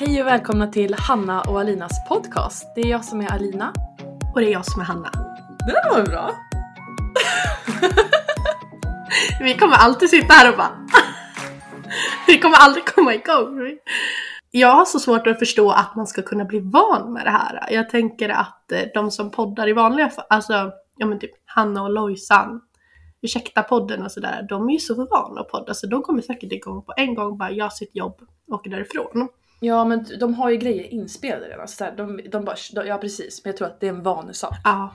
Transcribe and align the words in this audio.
Hej 0.00 0.20
och 0.20 0.26
välkomna 0.26 0.66
till 0.66 0.94
Hanna 0.94 1.42
och 1.42 1.60
Alinas 1.60 2.08
podcast. 2.08 2.74
Det 2.74 2.80
är 2.80 2.86
jag 2.86 3.04
som 3.04 3.20
är 3.20 3.32
Alina. 3.32 3.72
Och 4.34 4.40
det 4.40 4.46
är 4.46 4.52
jag 4.52 4.64
som 4.66 4.80
är 4.80 4.84
Hanna. 4.84 5.10
Det 5.66 5.72
där 5.72 5.90
var 5.90 6.06
bra. 6.06 6.30
Vi 9.44 9.54
kommer 9.54 9.76
alltid 9.76 10.10
sitta 10.10 10.32
här 10.32 10.50
och 10.50 10.56
bara... 10.56 10.86
Vi 12.26 12.38
kommer 12.38 12.56
aldrig 12.56 12.86
komma 12.86 13.14
igång. 13.14 13.78
Jag 14.50 14.72
har 14.72 14.84
så 14.84 14.98
svårt 14.98 15.26
att 15.26 15.38
förstå 15.38 15.70
att 15.70 15.96
man 15.96 16.06
ska 16.06 16.22
kunna 16.22 16.44
bli 16.44 16.60
van 16.60 17.12
med 17.12 17.26
det 17.26 17.30
här. 17.30 17.66
Jag 17.70 17.90
tänker 17.90 18.28
att 18.28 18.72
eh, 18.72 18.82
de 18.94 19.10
som 19.10 19.30
poddar 19.30 19.68
i 19.68 19.72
vanliga 19.72 20.08
fall, 20.08 20.26
alltså 20.30 20.72
ja 20.96 21.06
men 21.06 21.18
typ 21.18 21.32
Hanna 21.44 21.82
och 21.82 21.90
Lojsan, 21.90 22.60
Ursäkta 23.22 23.62
podden 23.62 24.02
och 24.02 24.12
sådär, 24.12 24.46
de 24.48 24.68
är 24.68 24.72
ju 24.72 24.78
så 24.78 24.94
vana 24.94 25.40
att 25.40 25.48
podda 25.48 25.74
så 25.74 25.86
de 25.86 26.02
kommer 26.02 26.22
säkert 26.22 26.52
igång 26.52 26.82
på 26.82 26.92
en 26.96 27.14
gång, 27.14 27.38
bara 27.38 27.50
gör 27.50 27.68
sitt 27.68 27.96
jobb 27.96 28.20
och 28.48 28.54
åker 28.54 28.70
därifrån. 28.70 29.28
Ja 29.60 29.84
men 29.84 30.04
de 30.20 30.34
har 30.34 30.50
ju 30.50 30.56
grejer 30.56 30.84
inspelade 30.84 31.46
redan. 31.48 31.68
Så 31.68 31.84
där, 31.84 31.96
de, 31.96 32.20
de 32.30 32.44
bara, 32.44 32.56
de, 32.74 32.86
ja 32.86 32.98
precis, 32.98 33.44
men 33.44 33.50
jag 33.50 33.56
tror 33.56 33.68
att 33.68 33.80
det 33.80 33.86
är 33.86 33.90
en 33.92 34.02
vanesak. 34.02 34.60
Ja. 34.64 34.94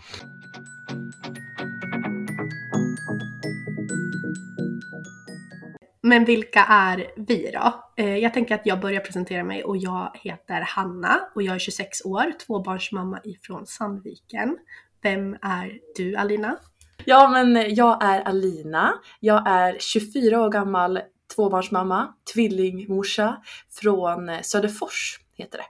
Men 6.01 6.25
vilka 6.25 6.59
är 6.69 7.07
vi 7.15 7.51
då? 7.53 7.83
Eh, 8.03 8.17
Jag 8.17 8.33
tänker 8.33 8.55
att 8.55 8.65
jag 8.65 8.79
börjar 8.79 9.01
presentera 9.01 9.43
mig 9.43 9.63
och 9.63 9.77
jag 9.77 10.11
heter 10.13 10.61
Hanna 10.61 11.19
och 11.35 11.43
jag 11.43 11.55
är 11.55 11.59
26 11.59 12.05
år, 12.05 12.31
tvåbarnsmamma 12.47 13.19
ifrån 13.23 13.65
Sandviken. 13.67 14.57
Vem 15.01 15.33
är 15.41 15.79
du 15.95 16.15
Alina? 16.15 16.57
Ja 17.05 17.29
men 17.29 17.75
jag 17.75 18.03
är 18.03 18.21
Alina. 18.21 18.93
Jag 19.19 19.47
är 19.47 19.77
24 19.79 20.41
år 20.41 20.49
gammal, 20.49 20.99
tvåbarnsmamma, 21.35 22.13
tvillingmorsa 22.33 23.43
från 23.71 24.29
eh, 24.29 24.41
Söderfors 24.41 25.19
heter 25.33 25.57
det. 25.57 25.65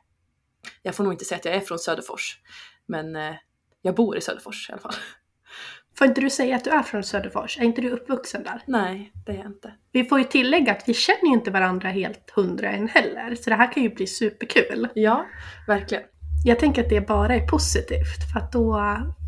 Jag 0.82 0.96
får 0.96 1.04
nog 1.04 1.14
inte 1.14 1.26
säga 1.26 1.40
att 1.40 1.46
jag 1.46 1.56
är 1.56 1.60
från 1.60 1.80
Söderfors, 1.80 2.38
men 2.86 3.16
eh, 3.16 3.36
jag 3.82 3.96
bor 3.96 4.18
i 4.18 4.22
Söderfors 4.22 4.70
i 4.70 4.72
alla 4.72 4.82
fall. 4.82 4.94
Får 5.98 6.08
inte 6.08 6.22
du 6.22 6.30
säga 6.30 6.56
att 6.56 6.64
du 6.64 6.70
är 6.70 6.84
från 6.84 7.04
Söderfors? 7.04 7.58
Är 7.58 7.64
inte 7.64 7.82
du 7.82 7.90
uppvuxen 7.90 8.44
där? 8.44 8.62
Nej, 8.66 9.12
det 9.26 9.32
är 9.32 9.36
jag 9.36 9.46
inte. 9.46 9.74
Vi 9.92 10.04
får 10.04 10.20
ju 10.20 10.24
tillägga 10.24 10.72
att 10.72 10.84
vi 10.88 10.94
känner 10.94 11.28
ju 11.28 11.34
inte 11.34 11.52
varandra 11.52 11.90
helt 11.90 12.30
hundra 12.30 12.72
än 12.72 12.88
heller, 12.88 13.36
så 13.36 13.50
det 13.50 13.56
här 13.56 13.72
kan 13.72 13.84
ju 13.84 13.90
bli 13.90 14.08
superkul. 14.08 14.88
Ja, 14.96 15.26
verkligen. 15.68 16.04
Jag 16.46 16.60
tänker 16.60 16.84
att 16.84 16.90
det 16.90 17.08
bara 17.08 17.36
är 17.36 17.48
positivt, 17.48 18.32
för 18.34 18.40
att 18.40 18.52
då 18.52 18.80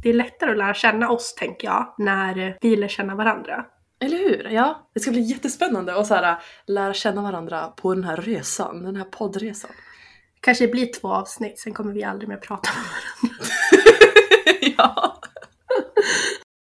det 0.03 0.09
är 0.09 0.13
lättare 0.13 0.51
att 0.51 0.57
lära 0.57 0.73
känna 0.73 1.09
oss, 1.09 1.35
tänker 1.35 1.67
jag, 1.67 1.95
när 1.97 2.57
vi 2.61 2.75
lär 2.75 2.87
känna 2.87 3.15
varandra. 3.15 3.65
Eller 3.99 4.17
hur? 4.17 4.49
Ja, 4.49 4.89
det 4.93 4.99
ska 4.99 5.11
bli 5.11 5.21
jättespännande 5.21 5.95
att 5.95 6.07
så 6.07 6.15
här, 6.15 6.37
lära 6.67 6.93
känna 6.93 7.21
varandra 7.21 7.67
på 7.67 7.93
den 7.93 8.03
här 8.03 8.17
resan, 8.17 8.83
den 8.83 8.95
här 8.95 9.05
poddresan. 9.05 9.71
Kanske 10.39 10.67
blir 10.67 10.93
två 10.93 11.07
avsnitt, 11.13 11.59
sen 11.59 11.73
kommer 11.73 11.93
vi 11.93 12.03
aldrig 12.03 12.29
mer 12.29 12.37
prata 12.37 12.69
med 12.75 12.83
varandra. 12.83 13.45
ja. 14.77 15.21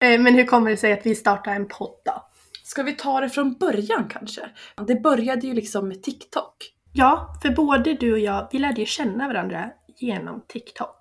Eh, 0.04 0.20
Men 0.20 0.34
hur 0.34 0.46
kommer 0.46 0.70
det 0.70 0.76
sig 0.76 0.92
att 0.92 1.06
vi 1.06 1.14
startar 1.14 1.54
en 1.54 1.68
podd 1.68 2.00
då? 2.04 2.24
Ska 2.64 2.82
vi 2.82 2.92
ta 2.92 3.20
det 3.20 3.28
från 3.28 3.54
början 3.54 4.08
kanske? 4.08 4.50
Det 4.86 4.94
började 4.94 5.46
ju 5.46 5.54
liksom 5.54 5.88
med 5.88 6.02
TikTok. 6.02 6.54
Ja, 6.92 7.34
för 7.42 7.50
både 7.50 7.94
du 7.94 8.12
och 8.12 8.18
jag, 8.18 8.48
vi 8.52 8.58
lärde 8.58 8.80
ju 8.80 8.86
känna 8.86 9.28
varandra 9.28 9.70
genom 9.96 10.44
TikTok. 10.48 10.97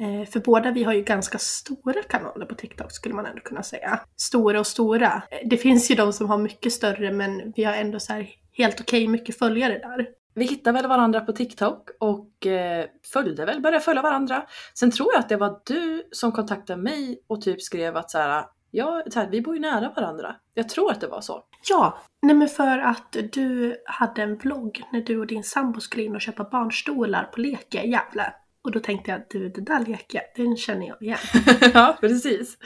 Eh, 0.00 0.28
För 0.28 0.40
båda 0.40 0.70
vi 0.70 0.84
har 0.84 0.92
ju 0.92 1.02
ganska 1.02 1.38
stora 1.38 2.02
kanaler 2.02 2.46
på 2.46 2.54
TikTok 2.54 2.92
skulle 2.92 3.14
man 3.14 3.26
ändå 3.26 3.40
kunna 3.40 3.62
säga. 3.62 4.00
Stora 4.16 4.60
och 4.60 4.66
stora. 4.66 5.22
Eh, 5.30 5.38
Det 5.44 5.56
finns 5.56 5.90
ju 5.90 5.94
de 5.94 6.12
som 6.12 6.28
har 6.28 6.38
mycket 6.38 6.72
större 6.72 7.12
men 7.12 7.52
vi 7.56 7.64
har 7.64 7.74
ändå 7.74 8.00
så 8.00 8.24
helt 8.52 8.80
okej 8.80 9.08
mycket 9.08 9.38
följare 9.38 9.78
där. 9.78 10.06
Vi 10.34 10.44
hittade 10.44 10.78
väl 10.80 10.88
varandra 10.88 11.20
på 11.20 11.32
TikTok 11.32 11.88
och 12.00 12.46
eh, 12.46 12.86
följde 13.12 13.44
väl, 13.44 13.60
började 13.60 13.80
följa 13.84 14.02
varandra. 14.02 14.46
Sen 14.74 14.90
tror 14.90 15.08
jag 15.12 15.20
att 15.20 15.28
det 15.28 15.36
var 15.36 15.60
du 15.66 16.08
som 16.12 16.32
kontaktade 16.32 16.82
mig 16.82 17.22
och 17.26 17.40
typ 17.42 17.62
skrev 17.62 17.96
att 17.96 18.10
så 18.10 18.18
här, 18.18 18.44
ja, 18.70 19.02
så 19.10 19.20
här, 19.20 19.28
vi 19.30 19.42
bor 19.42 19.54
ju 19.54 19.60
nära 19.60 19.92
varandra. 19.96 20.36
Jag 20.54 20.68
tror 20.68 20.90
att 20.92 21.00
det 21.00 21.06
var 21.08 21.20
så. 21.20 21.42
Ja, 21.70 21.98
nej 22.22 22.36
men 22.36 22.48
för 22.48 22.78
att 22.78 23.16
du 23.32 23.76
hade 23.86 24.22
en 24.22 24.36
vlogg 24.36 24.82
när 24.92 25.00
du 25.00 25.18
och 25.20 25.26
din 25.26 25.44
sambo 25.44 25.80
skulle 25.80 26.04
in 26.04 26.14
och 26.14 26.20
köpa 26.20 26.44
barnstolar 26.44 27.24
på 27.24 27.40
Leke 27.40 27.82
i 27.82 27.90
Gävle. 27.90 28.32
Och 28.66 28.72
då 28.72 28.80
tänkte 28.80 29.10
jag, 29.10 29.20
du 29.30 29.48
det 29.48 29.60
där 29.60 29.84
Leke, 29.86 30.22
den 30.36 30.56
känner 30.56 30.86
jag 30.86 31.02
igen. 31.02 31.18
ja, 31.74 31.96
precis. 32.00 32.58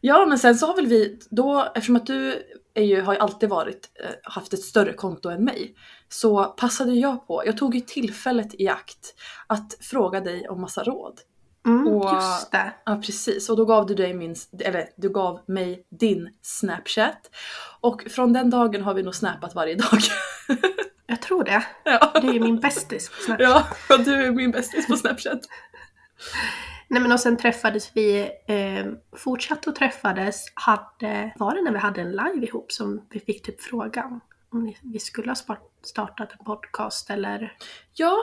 Ja, 0.00 0.26
men 0.26 0.38
sen 0.38 0.54
så 0.54 0.66
har 0.66 0.76
väl 0.76 0.86
vi 0.86 1.18
då, 1.30 1.72
eftersom 1.74 1.96
att 1.96 2.06
du 2.06 2.42
är 2.74 2.82
ju, 2.82 3.00
har 3.00 3.12
ju 3.14 3.18
alltid 3.18 3.48
varit, 3.48 3.88
eh, 4.04 4.10
haft 4.22 4.52
ett 4.52 4.62
större 4.62 4.92
konto 4.92 5.28
än 5.28 5.44
mig, 5.44 5.74
så 6.08 6.44
passade 6.44 6.92
jag 6.92 7.26
på, 7.26 7.42
jag 7.46 7.56
tog 7.56 7.74
ju 7.74 7.80
tillfället 7.80 8.60
i 8.60 8.68
akt 8.68 9.14
att 9.46 9.76
fråga 9.80 10.20
dig 10.20 10.48
om 10.48 10.60
massa 10.60 10.82
råd. 10.82 11.20
Mm, 11.66 11.86
Och- 11.86 12.14
just 12.14 12.50
det. 12.52 12.74
Ja 12.84 12.96
precis, 13.06 13.50
och 13.50 13.56
då 13.56 13.64
gav 13.64 13.86
du, 13.86 13.94
dig 13.94 14.14
min, 14.14 14.36
eller, 14.60 14.88
du 14.96 15.08
gav 15.08 15.40
mig 15.46 15.86
din 15.90 16.28
snapchat. 16.42 17.30
Och 17.80 18.02
från 18.10 18.32
den 18.32 18.50
dagen 18.50 18.82
har 18.82 18.94
vi 18.94 19.02
nog 19.02 19.14
snappat 19.14 19.54
varje 19.54 19.74
dag. 19.74 19.98
Jag 21.06 21.22
tror 21.22 21.44
det. 21.44 21.62
ja. 21.84 22.12
Du 22.22 22.28
är 22.28 22.32
ju 22.32 22.40
min 22.40 22.60
bästis 22.60 23.08
på 23.08 23.14
Snapchat. 23.22 23.76
ja, 23.88 23.96
du 23.96 24.14
är 24.26 24.30
min 24.30 24.50
bästis 24.50 24.86
på 24.86 24.96
snapchat. 24.96 25.40
Nej 26.88 27.02
men 27.02 27.12
och 27.12 27.20
sen 27.20 27.36
träffades 27.36 27.90
vi, 27.94 28.20
eh, 28.48 28.86
fortsatte 29.18 29.70
och 29.70 29.76
träffades, 29.76 30.44
hade, 30.54 31.32
var 31.36 31.54
det 31.54 31.62
när 31.62 31.72
vi 31.72 31.78
hade 31.78 32.00
en 32.00 32.10
live 32.10 32.46
ihop 32.46 32.72
som 32.72 33.06
vi 33.10 33.20
fick 33.20 33.42
typ 33.46 33.62
frågan 33.62 34.20
om 34.52 34.64
ni- 34.64 34.78
vi 34.82 34.98
skulle 34.98 35.30
ha 35.30 35.36
startat 35.82 36.32
en 36.38 36.44
podcast 36.44 37.10
eller, 37.10 37.56
Ja, 37.94 38.16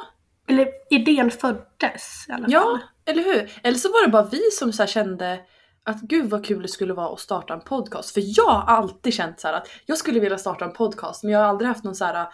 eller 0.48 0.68
idén 0.90 1.31
föddes 1.31 2.26
i 2.30 2.31
alla 2.31 2.42
fall. 2.44 2.52
ja, 2.52 2.80
eller 3.06 3.24
hur? 3.24 3.52
Eller 3.64 3.78
så 3.78 3.88
var 3.90 4.06
det 4.06 4.12
bara 4.12 4.24
vi 4.31 4.42
som 4.52 4.74
så 4.74 4.86
kände 4.86 5.40
att 5.84 6.02
gud 6.02 6.30
vad 6.30 6.46
kul 6.46 6.62
det 6.62 6.68
skulle 6.68 6.94
vara 6.94 7.14
att 7.14 7.20
starta 7.20 7.54
en 7.54 7.62
podcast. 7.62 8.14
För 8.14 8.22
jag 8.26 8.46
har 8.50 8.76
alltid 8.76 9.14
känt 9.14 9.40
så 9.40 9.48
här 9.48 9.54
att 9.56 9.68
jag 9.86 9.98
skulle 9.98 10.20
vilja 10.20 10.38
starta 10.38 10.66
en 10.66 10.74
podcast 10.74 11.24
men 11.24 11.31
jag 11.34 11.40
har 11.40 11.46
aldrig 11.48 11.68
haft 11.68 11.84
någon 11.84 11.96
så 11.96 12.06
här 12.06 12.28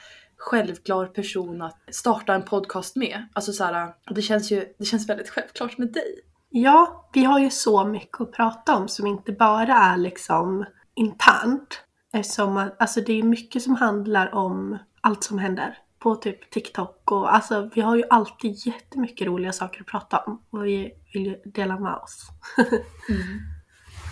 självklar 0.45 1.05
person 1.05 1.61
att 1.61 1.79
starta 1.91 2.33
en 2.33 2.43
podcast 2.43 2.95
med. 2.95 3.27
Alltså 3.33 3.53
så 3.53 3.63
här, 3.63 3.93
och 4.09 4.15
det 4.15 4.21
känns 4.21 4.51
ju 4.51 4.65
det 4.79 4.85
känns 4.85 5.09
väldigt 5.09 5.29
självklart 5.29 5.77
med 5.77 5.93
dig. 5.93 6.19
Ja, 6.49 7.09
vi 7.13 7.23
har 7.23 7.39
ju 7.39 7.49
så 7.49 7.85
mycket 7.85 8.21
att 8.21 8.31
prata 8.31 8.75
om 8.75 8.87
som 8.87 9.07
inte 9.07 9.31
bara 9.31 9.73
är 9.73 9.97
liksom 9.97 10.65
internt. 10.95 11.81
Eftersom 12.13 12.57
att, 12.57 12.81
alltså 12.81 13.01
det 13.01 13.13
är 13.13 13.23
mycket 13.23 13.61
som 13.61 13.75
handlar 13.75 14.35
om 14.35 14.77
allt 15.01 15.23
som 15.23 15.39
händer 15.39 15.77
på 15.99 16.15
typ 16.15 16.51
TikTok 16.51 17.11
och 17.11 17.35
alltså 17.35 17.69
vi 17.75 17.81
har 17.81 17.95
ju 17.95 18.03
alltid 18.09 18.67
jättemycket 18.67 19.27
roliga 19.27 19.51
saker 19.51 19.81
att 19.81 19.87
prata 19.87 20.17
om 20.17 20.43
och 20.49 20.65
vi 20.65 20.91
vill 21.13 21.25
ju 21.25 21.35
dela 21.45 21.79
med 21.79 21.93
oss. 21.93 22.27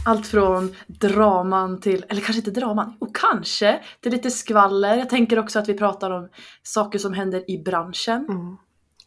Allt 0.05 0.27
från 0.27 0.75
draman 0.87 1.81
till, 1.81 2.05
eller 2.09 2.21
kanske 2.21 2.39
inte 2.39 2.59
draman, 2.59 2.97
och 2.99 3.15
kanske 3.15 3.83
till 4.01 4.11
lite 4.11 4.31
skvaller. 4.31 4.97
Jag 4.97 5.09
tänker 5.09 5.39
också 5.39 5.59
att 5.59 5.69
vi 5.69 5.73
pratar 5.73 6.11
om 6.11 6.29
saker 6.63 6.99
som 6.99 7.13
händer 7.13 7.51
i 7.51 7.63
branschen. 7.63 8.25
Mm. 8.29 8.57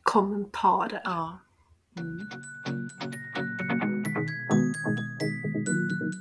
Kommentarer. 0.02 1.00
Ja. 1.04 1.38
Mm. 1.98 2.28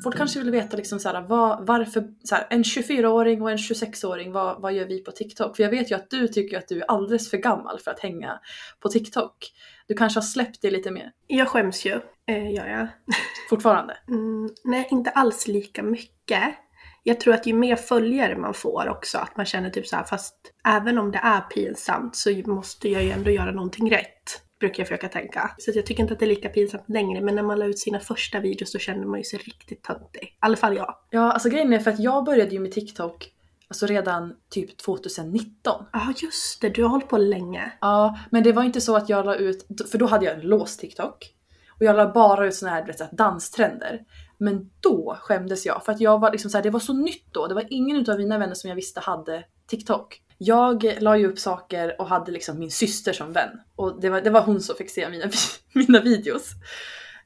Folk 0.04 0.18
kanske 0.18 0.40
vill 0.40 0.52
veta 0.52 0.78
liksom 0.78 1.00
så 1.00 1.10
här, 1.10 1.22
vad, 1.22 1.68
varför 1.68 2.08
så 2.24 2.36
här, 2.36 2.48
en 2.50 2.64
24-åring 2.64 3.42
och 3.42 3.52
en 3.52 3.58
26-åring, 3.58 4.32
vad, 4.32 4.62
vad 4.62 4.74
gör 4.74 4.86
vi 4.86 5.04
på 5.04 5.12
TikTok? 5.12 5.56
För 5.56 5.64
jag 5.64 5.70
vet 5.70 5.92
ju 5.92 5.96
att 5.96 6.10
du 6.10 6.28
tycker 6.28 6.58
att 6.58 6.68
du 6.68 6.82
är 6.82 6.92
alldeles 6.92 7.30
för 7.30 7.38
gammal 7.38 7.80
för 7.80 7.92
att 7.92 8.00
hänga 8.00 8.40
på 8.80 8.90
TikTok. 8.90 9.52
Du 9.88 9.96
kanske 9.96 10.18
har 10.18 10.26
släppt 10.26 10.62
det 10.62 10.72
lite 10.72 10.92
mer 10.92 11.12
Jag 11.28 11.48
skäms 11.48 11.86
ju, 11.86 12.00
eh, 12.28 12.54
gör 12.54 12.68
jag. 12.68 12.88
fortfarande? 13.50 13.98
Mm, 14.08 14.50
nej, 14.64 14.88
inte 14.92 15.10
alls 15.10 15.48
lika 15.48 15.84
mycket. 15.84 16.56
Jag 17.04 17.20
tror 17.20 17.34
att 17.34 17.46
ju 17.46 17.54
mer 17.54 17.76
följare 17.76 18.38
man 18.38 18.54
får 18.54 18.90
också, 18.90 19.18
att 19.18 19.38
man 19.38 19.46
känner 19.46 19.70
typ 19.70 19.88
så 19.88 19.96
här, 19.96 20.04
fast 20.04 20.36
även 20.68 20.98
om 20.98 21.12
det 21.12 21.20
är 21.24 21.42
pinsamt 21.42 22.16
så 22.16 22.30
måste 22.46 22.90
jag 22.90 23.04
ju 23.04 23.12
ändå 23.12 23.32
göra 23.32 23.52
någonting 23.52 23.92
rätt. 23.92 24.42
Brukar 24.60 24.80
jag 24.80 24.88
försöka 24.88 25.08
tänka. 25.08 25.56
Så 25.58 25.72
jag 25.76 25.86
tycker 25.86 26.02
inte 26.04 26.14
att 26.14 26.20
det 26.20 26.26
är 26.26 26.28
lika 26.28 26.50
pinsamt 26.50 26.90
längre, 26.90 27.22
men 27.22 27.36
när 27.36 27.44
man 27.44 27.60
la 27.60 27.66
ut 27.66 27.80
sina 27.80 28.00
första 28.00 28.40
videos 28.40 28.72
så 28.72 28.80
kände 28.80 29.08
man 29.08 29.20
ju 29.20 29.24
sig 29.24 29.40
riktigt 29.40 29.84
töntig. 29.84 30.24
I 30.24 30.38
alla 30.40 30.58
fall 30.58 30.76
jag. 30.76 30.96
Ja, 31.10 31.32
alltså 31.32 31.50
grejen 31.50 31.74
är 31.74 31.80
för 31.80 31.92
att 31.92 32.00
jag 32.00 32.26
började 32.26 32.52
ju 32.52 32.60
med 32.60 32.72
TikTok 32.72 33.35
alltså 33.68 33.86
redan 33.86 34.34
typ 34.50 34.78
2019. 34.78 35.86
Ja, 35.94 36.14
just 36.18 36.62
det. 36.62 36.70
Du 36.70 36.84
har 36.84 36.90
hållit 36.90 37.08
på 37.08 37.18
länge. 37.18 37.74
Ja, 37.82 38.20
men 38.32 38.44
det 38.44 38.52
var 38.52 38.64
inte 38.64 38.82
så 38.82 38.96
att 38.96 39.10
jag 39.10 39.26
la 39.26 39.36
ut, 39.36 39.68
för 39.92 39.98
då 39.98 40.06
hade 40.06 40.26
jag 40.26 40.36
en 40.36 40.42
låst 40.42 40.80
TikTok. 40.80 41.32
Och 41.80 41.86
jag 41.86 41.96
la 41.96 42.14
bara 42.14 42.48
ut 42.48 42.56
såna 42.56 42.72
här 42.72 42.86
vet, 42.86 43.12
danstrender. 43.12 44.02
Men 44.38 44.70
då 44.80 45.18
skämdes 45.22 45.66
jag 45.66 45.86
för 45.86 45.92
att 45.92 46.02
jag 46.02 46.20
var 46.20 46.32
liksom 46.32 46.52
så 46.52 46.58
här, 46.58 46.64
det 46.64 46.70
var 46.70 46.80
så 46.80 46.94
nytt 46.94 47.34
då. 47.34 47.48
Det 47.48 47.54
var 47.54 47.66
ingen 47.70 48.10
av 48.10 48.18
mina 48.18 48.38
vänner 48.38 48.56
som 48.56 48.68
jag 48.68 48.76
visste 48.76 49.00
hade 49.00 49.44
TikTok. 49.68 50.22
Jag 50.38 50.96
la 51.00 51.18
ju 51.18 51.28
upp 51.28 51.40
saker 51.40 52.02
och 52.02 52.08
hade 52.08 52.32
liksom 52.32 52.60
min 52.60 52.72
syster 52.72 53.14
som 53.14 53.34
vän. 53.34 53.50
Och 53.76 54.02
det 54.02 54.10
var, 54.10 54.22
det 54.22 54.30
var 54.30 54.42
hon 54.42 54.62
som 54.62 54.76
fick 54.76 54.90
se 54.90 55.10
mina, 55.10 55.26
mina 55.74 56.02
videos. 56.02 56.52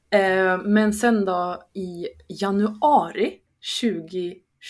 Eh, 0.09 0.57
men 0.57 0.93
sen 0.93 1.25
då 1.25 1.63
i 1.73 2.07
januari 2.27 3.33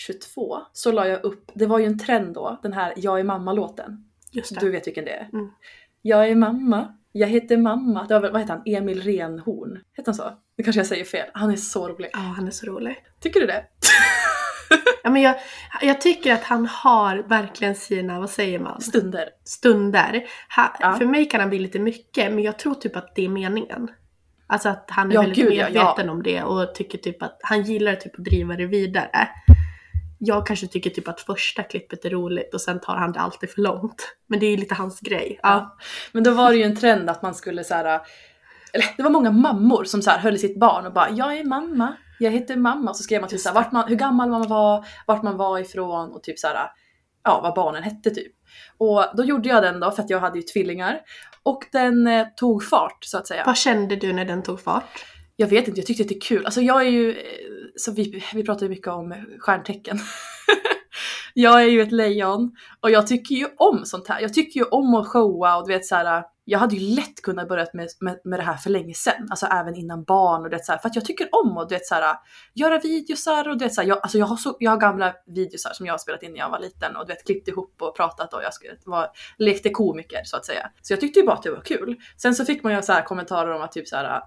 2022 0.06 0.58
så 0.72 0.92
la 0.92 1.06
jag 1.08 1.24
upp, 1.24 1.50
det 1.54 1.66
var 1.66 1.78
ju 1.78 1.84
en 1.86 1.98
trend 1.98 2.34
då, 2.34 2.60
den 2.62 2.72
här 2.72 2.92
Jag 2.96 3.20
är 3.20 3.24
mamma-låten. 3.24 4.04
Du 4.60 4.70
vet 4.70 4.86
vilken 4.86 5.04
det 5.04 5.10
är? 5.10 5.28
Mm. 5.32 5.50
Jag 6.02 6.28
är 6.28 6.34
mamma, 6.34 6.94
jag 7.12 7.28
heter 7.28 7.56
mamma. 7.56 8.04
Det 8.08 8.14
var, 8.14 8.20
väl- 8.20 8.32
vad 8.32 8.40
heter 8.40 8.54
han? 8.54 8.62
Emil 8.66 9.02
Renhorn? 9.02 9.78
Heter 9.96 10.06
han 10.08 10.14
så? 10.14 10.30
Det 10.56 10.62
kanske 10.62 10.80
jag 10.80 10.86
säger 10.86 11.04
fel. 11.04 11.26
Han 11.34 11.50
är 11.50 11.56
så 11.56 11.88
rolig. 11.88 12.10
Ja, 12.12 12.18
han 12.18 12.46
är 12.46 12.50
så 12.50 12.66
rolig. 12.66 12.96
Tycker 13.20 13.40
du 13.40 13.46
det? 13.46 13.64
Ja, 15.02 15.10
men 15.10 15.22
jag, 15.22 15.34
jag 15.82 16.00
tycker 16.00 16.32
att 16.34 16.42
han 16.42 16.66
har 16.66 17.16
verkligen 17.28 17.74
sina, 17.74 18.20
vad 18.20 18.30
säger 18.30 18.58
man, 18.58 18.80
Stunder. 18.80 19.28
stunder. 19.44 20.24
Ha, 20.56 20.76
Ja. 20.80 20.92
För 20.92 21.06
mig 21.06 21.26
kan 21.28 21.40
han 21.40 21.48
bli 21.50 21.58
lite 21.58 21.78
mycket, 21.78 22.32
men 22.32 22.44
jag 22.44 22.58
tror 22.58 22.74
typ 22.74 22.96
att 22.96 23.14
det 23.14 23.24
är 23.24 23.28
meningen. 23.28 23.88
Alltså 24.46 24.68
att 24.68 24.84
han 24.90 25.10
är 25.10 25.14
Ja, 25.14 25.20
väldigt 25.20 25.38
gud, 25.38 25.48
medveten 25.48 26.06
ja. 26.06 26.10
om 26.12 26.22
det 26.22 26.42
och 26.42 26.74
tycker 26.74 26.98
typ 26.98 27.22
att 27.22 27.38
han 27.42 27.62
gillar 27.62 27.94
typ 27.94 28.18
att 28.18 28.24
driva 28.24 28.56
det 28.56 28.66
vidare. 28.66 29.28
Jag 30.22 30.46
kanske 30.46 30.66
tycker 30.66 30.90
typ 30.90 31.08
att 31.08 31.20
första 31.20 31.62
klippet 31.62 32.04
är 32.04 32.10
roligt 32.10 32.54
och 32.54 32.60
sen 32.60 32.80
tar 32.80 32.96
han 32.96 33.12
det 33.12 33.20
alltid 33.20 33.50
för 33.50 33.60
långt. 33.60 34.16
Men 34.26 34.40
det 34.40 34.46
är 34.46 34.50
ju 34.50 34.56
lite 34.56 34.74
hans 34.74 35.00
grej. 35.00 35.40
Ja. 35.42 35.48
Ja. 35.48 35.76
Men 36.12 36.24
då 36.24 36.30
var 36.30 36.50
det 36.50 36.56
ju 36.56 36.62
en 36.62 36.76
trend 36.76 37.10
att 37.10 37.22
man 37.22 37.34
skulle 37.34 37.64
så 37.64 37.74
här. 37.74 38.00
Eller 38.72 38.86
det 38.96 39.02
var 39.02 39.10
många 39.10 39.30
mammor 39.30 39.84
som 39.84 40.02
så 40.02 40.10
här 40.10 40.18
höll 40.18 40.34
i 40.34 40.38
sitt 40.38 40.60
barn 40.60 40.86
och 40.86 40.92
bara 40.92 41.10
“Jag 41.10 41.38
är 41.38 41.44
mamma, 41.44 41.96
jag 42.18 42.30
heter 42.30 42.56
mamma” 42.56 42.90
och 42.90 42.96
så 42.96 43.02
skrev 43.02 43.20
man 43.20 43.30
typ 43.30 43.40
så 43.40 43.48
här, 43.48 43.54
vart 43.54 43.72
man, 43.72 43.88
hur 43.88 43.96
gammal 43.96 44.30
man 44.30 44.48
var, 44.48 44.86
vart 45.06 45.22
man 45.22 45.36
var 45.36 45.58
ifrån 45.58 46.12
och 46.12 46.22
typ 46.22 46.38
så 46.38 46.46
här, 46.46 46.70
ja 47.24 47.40
vad 47.42 47.54
barnen 47.54 47.82
hette 47.82 48.10
typ. 48.10 48.32
Och 48.78 49.04
då 49.16 49.24
gjorde 49.24 49.48
jag 49.48 49.62
den 49.62 49.80
då 49.80 49.90
för 49.90 50.02
att 50.02 50.10
jag 50.10 50.20
hade 50.20 50.38
ju 50.38 50.42
tvillingar. 50.42 51.00
Och 51.42 51.66
den 51.72 52.06
eh, 52.06 52.26
tog 52.36 52.64
fart 52.64 53.04
så 53.04 53.18
att 53.18 53.26
säga. 53.26 53.42
Vad 53.46 53.56
kände 53.56 53.96
du 53.96 54.12
när 54.12 54.24
den 54.24 54.42
tog 54.42 54.60
fart? 54.60 55.04
Jag 55.36 55.46
vet 55.46 55.68
inte, 55.68 55.80
jag 55.80 55.86
tyckte 55.86 56.02
att 56.02 56.08
det 56.08 56.16
är 56.16 56.20
kul. 56.20 56.44
Alltså 56.44 56.60
jag 56.60 56.80
är 56.80 56.90
ju, 56.90 57.10
eh, 57.10 57.16
så 57.76 57.92
vi, 57.92 58.24
vi 58.34 58.44
pratar 58.44 58.66
ju 58.66 58.70
mycket 58.70 58.88
om 58.88 59.14
stjärntecken. 59.38 59.98
jag 61.34 61.62
är 61.62 61.68
ju 61.68 61.82
ett 61.82 61.92
lejon 61.92 62.52
och 62.80 62.90
jag 62.90 63.06
tycker 63.06 63.34
ju 63.34 63.46
om 63.56 63.84
sånt 63.84 64.08
här. 64.08 64.20
Jag 64.20 64.34
tycker 64.34 64.60
ju 64.60 64.66
om 64.66 64.94
att 64.94 65.08
showa 65.08 65.56
och 65.56 65.68
du 65.68 65.74
vet 65.74 65.86
så 65.86 65.94
här. 65.94 66.24
Jag 66.44 66.58
hade 66.58 66.76
ju 66.76 66.94
lätt 66.94 67.22
kunnat 67.22 67.48
börja 67.48 67.66
med, 67.72 67.88
med, 68.00 68.20
med 68.24 68.38
det 68.38 68.42
här 68.42 68.56
för 68.56 68.70
länge 68.70 68.94
sedan, 68.94 69.26
alltså 69.30 69.46
även 69.46 69.76
innan 69.76 70.04
barn 70.04 70.42
och 70.42 70.50
det 70.50 70.64
så 70.64 70.72
här, 70.72 70.78
för 70.78 70.88
att 70.88 70.94
jag 70.94 71.04
tycker 71.04 71.28
om 71.32 71.58
att 71.58 71.68
du 71.68 71.74
vet 71.74 71.86
så 71.86 71.94
här, 71.94 72.16
göra 72.54 72.78
videosar 72.78 73.48
och 73.48 73.58
du 73.58 73.64
vet 73.64 73.74
så 73.74 73.80
här, 73.80 73.88
jag, 73.88 73.98
alltså 74.02 74.18
jag 74.18 74.26
har 74.26 74.36
så, 74.36 74.56
jag 74.60 74.70
har 74.70 74.78
gamla 74.78 75.14
videosar 75.26 75.70
som 75.72 75.86
jag 75.86 75.92
har 75.92 75.98
spelat 75.98 76.22
in 76.22 76.32
när 76.32 76.38
jag 76.38 76.50
var 76.50 76.60
liten 76.60 76.96
och 76.96 77.06
du 77.06 77.12
vet 77.12 77.26
klippt 77.26 77.48
ihop 77.48 77.74
och 77.82 77.96
pratat 77.96 78.34
och 78.34 78.42
jag 78.42 78.54
skulle, 78.54 78.72
var, 78.84 79.08
lekte 79.38 79.70
komiker 79.70 80.20
så 80.24 80.36
att 80.36 80.46
säga. 80.46 80.70
Så 80.82 80.92
jag 80.92 81.00
tyckte 81.00 81.20
ju 81.20 81.26
bara 81.26 81.36
att 81.36 81.42
det 81.42 81.50
var 81.50 81.62
kul. 81.64 81.96
Sen 82.16 82.34
så 82.34 82.44
fick 82.44 82.62
man 82.62 82.74
ju 82.74 82.82
så 82.82 82.92
här 82.92 83.02
kommentarer 83.02 83.50
om 83.50 83.62
att 83.62 83.72
typ 83.72 83.88
så 83.88 83.96
här 83.96 84.22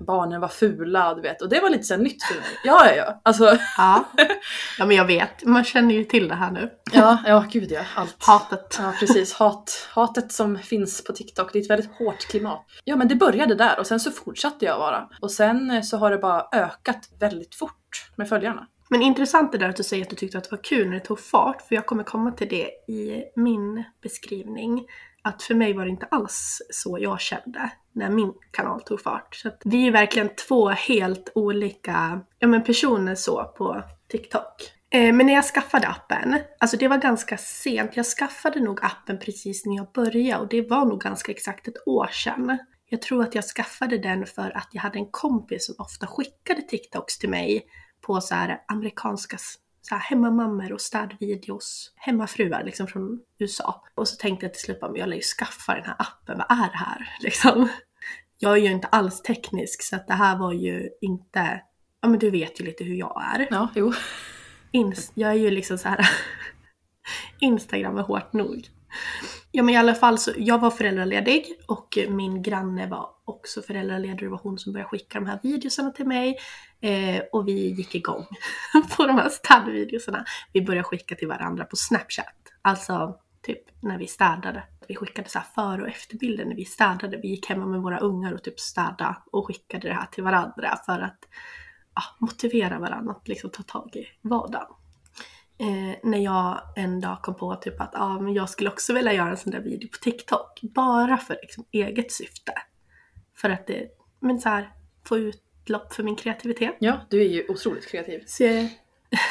barnen 0.00 0.40
var 0.40 0.48
fula 0.48 1.14
du 1.14 1.22
vet 1.22 1.42
och 1.42 1.48
det 1.48 1.60
var 1.60 1.70
lite 1.70 1.84
så 1.84 1.96
nytt 1.96 2.22
för 2.22 2.34
mig. 2.34 2.44
Ja, 2.64 2.86
ja, 2.86 2.94
ja. 2.96 3.20
Alltså, 3.22 3.58
Ja. 3.78 4.04
ja 4.78 4.86
men 4.86 4.96
jag 4.96 5.04
vet, 5.04 5.44
man 5.44 5.64
känner 5.64 5.94
ju 5.94 6.04
till 6.04 6.28
det 6.28 6.34
här 6.34 6.50
nu. 6.50 6.70
ja, 6.92 7.18
ja, 7.26 7.44
gud 7.50 7.72
ja. 7.72 7.80
Allt. 7.94 8.16
Hatet. 8.18 8.76
Ja 8.78 8.94
precis, 9.00 9.34
Hat, 9.34 9.88
hatet 9.90 10.32
som 10.32 10.58
finns 10.58 11.04
på 11.04 11.12
TikTok, 11.12 11.52
det 11.52 11.58
är 11.58 11.62
ett 11.62 11.70
väldigt 11.70 11.90
hårt 11.98 12.18
klimat. 12.30 12.66
Ja 12.84 12.96
men 12.96 13.08
det 13.08 13.14
började 13.14 13.54
där 13.54 13.78
och 13.78 13.86
sen 13.86 14.00
så 14.00 14.10
fortsatte 14.10 14.64
jag 14.64 14.78
vara. 14.78 15.08
Och 15.20 15.30
sen 15.30 15.70
eh, 15.70 15.82
så 15.82 15.96
har 15.96 16.10
det 16.10 16.18
bara 16.18 16.46
ökat 16.52 17.08
väldigt 17.20 17.54
fort 17.54 18.10
med 18.16 18.28
följarna. 18.28 18.66
Men 18.90 19.02
intressant 19.02 19.52
det 19.52 19.58
där 19.58 19.68
att 19.68 19.76
du 19.76 19.82
säger 19.82 20.02
att 20.04 20.10
du 20.10 20.16
tyckte 20.16 20.38
att 20.38 20.44
det 20.44 20.50
var 20.50 20.62
kul 20.62 20.86
när 20.88 20.94
det 20.94 21.00
tog 21.00 21.20
fart, 21.20 21.62
för 21.68 21.74
jag 21.74 21.86
kommer 21.86 22.04
komma 22.04 22.30
till 22.30 22.48
det 22.48 22.92
i 22.92 23.24
min 23.36 23.84
beskrivning. 24.02 24.86
Att 25.24 25.42
för 25.42 25.54
mig 25.54 25.72
var 25.72 25.84
det 25.84 25.90
inte 25.90 26.06
alls 26.06 26.62
så 26.70 26.98
jag 27.00 27.20
kände 27.20 27.70
när 27.92 28.10
min 28.10 28.32
kanal 28.50 28.82
tog 28.82 29.00
fart. 29.00 29.34
Så 29.34 29.48
att 29.48 29.62
vi 29.64 29.86
är 29.86 29.92
verkligen 29.92 30.28
två 30.48 30.68
helt 30.68 31.32
olika 31.34 32.20
ja, 32.38 32.48
men 32.48 32.64
personer 32.64 33.14
så 33.14 33.44
på 33.44 33.82
TikTok. 34.08 34.74
Eh, 34.90 35.12
Men 35.12 35.26
när 35.26 35.34
jag 35.34 35.44
skaffade 35.44 35.88
appen, 35.88 36.40
alltså 36.60 36.76
det 36.76 36.88
var 36.88 36.98
ganska 36.98 37.36
sent. 37.38 37.96
Jag 37.96 38.06
skaffade 38.06 38.60
nog 38.60 38.84
appen 38.84 39.18
precis 39.18 39.66
när 39.66 39.76
jag 39.76 39.92
började 39.92 40.42
och 40.42 40.48
det 40.48 40.70
var 40.70 40.84
nog 40.84 41.00
ganska 41.00 41.32
exakt 41.32 41.68
ett 41.68 41.86
år 41.88 42.06
sedan. 42.06 42.58
Jag 42.88 43.02
tror 43.02 43.22
att 43.22 43.34
jag 43.34 43.44
skaffade 43.44 43.98
den 43.98 44.26
för 44.26 44.56
att 44.56 44.68
jag 44.72 44.82
hade 44.82 44.98
en 44.98 45.10
kompis 45.10 45.66
som 45.66 45.74
ofta 45.78 46.06
skickade 46.06 46.62
TikToks 46.62 47.18
till 47.18 47.30
mig 47.30 47.66
på 48.00 48.20
så 48.20 48.34
här 48.34 48.60
amerikanska 48.68 49.36
så 49.88 49.94
här 49.94 50.02
hemmamammor 50.02 50.72
och 50.72 50.80
städvideos, 50.80 51.92
hemmafruar 51.96 52.64
liksom 52.64 52.86
från 52.86 53.20
USA. 53.38 53.84
Och 53.94 54.08
så 54.08 54.16
tänkte 54.16 54.46
jag 54.46 54.54
till 54.54 54.62
slut 54.62 54.80
bara, 54.80 54.96
jag 54.96 55.08
lär 55.08 55.16
ju 55.16 55.22
skaffa 55.22 55.74
den 55.74 55.84
här 55.84 55.96
appen, 55.98 56.38
vad 56.38 56.58
är 56.58 56.70
det 56.70 56.76
här? 56.76 57.16
Liksom. 57.20 57.68
Jag 58.38 58.52
är 58.52 58.56
ju 58.62 58.72
inte 58.72 58.86
alls 58.86 59.22
teknisk 59.22 59.82
så 59.82 59.96
att 59.96 60.06
det 60.06 60.14
här 60.14 60.38
var 60.38 60.52
ju 60.52 60.90
inte, 61.00 61.62
ja 62.00 62.08
men 62.08 62.18
du 62.18 62.30
vet 62.30 62.60
ju 62.60 62.64
lite 62.64 62.84
hur 62.84 62.94
jag 62.94 63.22
är. 63.34 63.46
Ja, 63.50 63.68
jo. 63.74 63.92
Ins- 64.72 65.12
jag 65.14 65.30
är 65.30 65.34
ju 65.34 65.50
liksom 65.50 65.78
så 65.78 65.88
här. 65.88 66.10
Instagram 67.38 67.98
är 67.98 68.02
hårt 68.02 68.32
nog. 68.32 68.68
Ja 69.52 69.62
men 69.62 69.74
i 69.74 69.78
alla 69.78 69.94
fall 69.94 70.18
så, 70.18 70.32
jag 70.36 70.58
var 70.58 70.70
föräldraledig 70.70 71.46
och 71.66 71.98
min 72.08 72.42
granne 72.42 72.86
var 72.86 73.10
också 73.24 73.62
föräldraledig. 73.62 74.18
Det 74.18 74.28
var 74.28 74.40
hon 74.42 74.58
som 74.58 74.72
började 74.72 74.88
skicka 74.88 75.20
de 75.20 75.26
här 75.26 75.38
videosarna 75.42 75.90
till 75.90 76.06
mig. 76.06 76.38
Eh, 76.80 77.22
och 77.32 77.48
vi 77.48 77.70
gick 77.70 77.94
igång 77.94 78.26
på 78.96 79.06
de 79.06 79.16
här 79.16 79.28
städvideosarna. 79.28 80.24
Vi 80.52 80.62
började 80.62 80.84
skicka 80.84 81.14
till 81.14 81.28
varandra 81.28 81.64
på 81.64 81.76
Snapchat. 81.76 82.34
Alltså 82.62 83.18
typ 83.42 83.82
när 83.82 83.98
vi 83.98 84.06
städade. 84.06 84.62
Vi 84.88 84.96
skickade 84.96 85.28
så 85.28 85.38
här 85.38 85.46
före 85.54 85.82
och 85.82 85.88
efterbilder 85.88 86.44
när 86.44 86.56
vi 86.56 86.64
städade. 86.64 87.16
Vi 87.16 87.28
gick 87.28 87.48
hemma 87.48 87.66
med 87.66 87.82
våra 87.82 87.98
ungar 87.98 88.32
och 88.32 88.42
typ 88.42 88.60
städade 88.60 89.16
och 89.30 89.46
skickade 89.46 89.88
det 89.88 89.94
här 89.94 90.06
till 90.06 90.24
varandra 90.24 90.78
för 90.86 91.00
att 91.00 91.18
ja, 91.94 92.02
motivera 92.18 92.78
varandra 92.78 93.12
att 93.12 93.28
liksom 93.28 93.50
ta 93.50 93.62
tag 93.62 93.96
i 93.96 94.06
vardagen. 94.22 94.66
Eh, 95.58 95.96
när 96.02 96.18
jag 96.18 96.60
en 96.76 97.00
dag 97.00 97.22
kom 97.22 97.34
på 97.34 97.54
typ 97.56 97.80
att 97.80 97.94
ah, 97.94 98.20
men 98.20 98.34
jag 98.34 98.50
skulle 98.50 98.70
också 98.70 98.92
vilja 98.92 99.12
göra 99.12 99.30
en 99.30 99.36
sån 99.36 99.52
där 99.52 99.60
video 99.60 99.88
på 99.88 99.98
TikTok. 99.98 100.60
Bara 100.62 101.16
för 101.16 101.36
liksom, 101.42 101.64
eget 101.70 102.12
syfte. 102.12 102.52
För 103.36 103.50
att 103.50 103.66
det, 103.66 103.88
men 104.20 104.40
så 104.40 104.48
här, 104.48 104.70
få 105.04 105.18
utlopp 105.18 105.94
för 105.94 106.02
min 106.02 106.16
kreativitet. 106.16 106.76
Ja, 106.78 107.00
du 107.10 107.20
är 107.20 107.28
ju 107.28 107.48
otroligt 107.48 107.88
kreativ. 107.88 108.22
Så 108.26 108.44
jag, 108.44 108.68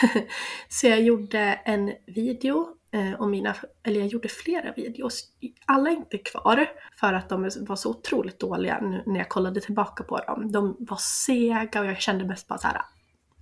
så 0.69 0.87
jag 0.87 1.01
gjorde 1.01 1.39
en 1.65 1.93
video 2.05 2.67
eh, 2.91 3.21
om 3.21 3.31
mina, 3.31 3.55
eller 3.83 3.99
jag 3.99 4.07
gjorde 4.07 4.27
flera 4.27 4.73
videos. 4.73 5.23
Alla 5.65 5.89
är 5.89 5.95
inte 5.95 6.17
kvar 6.17 6.69
för 6.99 7.13
att 7.13 7.29
de 7.29 7.41
var 7.41 7.75
så 7.75 7.89
otroligt 7.89 8.39
dåliga 8.39 8.79
nu 8.81 9.03
när 9.05 9.17
jag 9.17 9.29
kollade 9.29 9.61
tillbaka 9.61 10.03
på 10.03 10.17
dem. 10.17 10.51
De 10.51 10.75
var 10.79 10.97
sega 10.99 11.79
och 11.79 11.85
jag 11.85 12.01
kände 12.01 12.25
mest 12.25 12.47
bara 12.47 12.59
så 12.59 12.67
här 12.67 12.81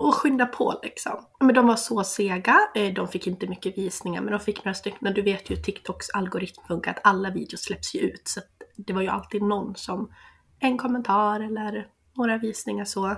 och 0.08 0.16
skynda 0.16 0.46
på 0.46 0.80
liksom. 0.84 1.26
Men 1.40 1.56
de 1.56 1.68
var 1.68 1.76
så 1.76 2.04
sega, 2.04 2.58
eh, 2.76 2.94
de 2.94 3.08
fick 3.08 3.28
inte 3.28 3.48
mycket 3.48 3.78
visningar 3.78 4.22
men 4.22 4.32
de 4.32 4.40
fick 4.40 4.66
några 4.66 4.74
stycken. 4.74 5.14
Du 5.14 5.22
vet 5.22 5.50
ju 5.50 5.56
hur 5.56 5.64
TikToks 5.64 6.10
algoritm 6.10 6.64
funkar, 6.68 6.92
att 6.92 7.02
alla 7.04 7.30
videos 7.30 7.62
släpps 7.62 7.96
ju 7.96 8.00
ut. 8.00 8.28
Så 8.28 8.40
att 8.40 8.46
det 8.76 8.94
var 8.94 9.02
ju 9.02 9.08
alltid 9.08 9.42
någon 9.42 9.76
som, 9.76 10.14
en 10.60 10.78
kommentar 10.78 11.40
eller 11.40 11.88
några 12.14 12.38
visningar 12.38 12.86
så. 12.86 13.16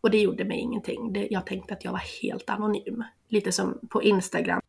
Och 0.00 0.10
det 0.10 0.18
gjorde 0.18 0.44
mig 0.44 0.58
ingenting. 0.58 1.12
Det, 1.12 1.28
jag 1.30 1.46
tänkte 1.46 1.74
att 1.74 1.84
jag 1.84 1.92
var 1.92 2.22
helt 2.22 2.50
anonym. 2.50 3.04
Lite 3.28 3.52
som 3.52 3.78
på 3.90 4.02
Instagram. 4.02 4.60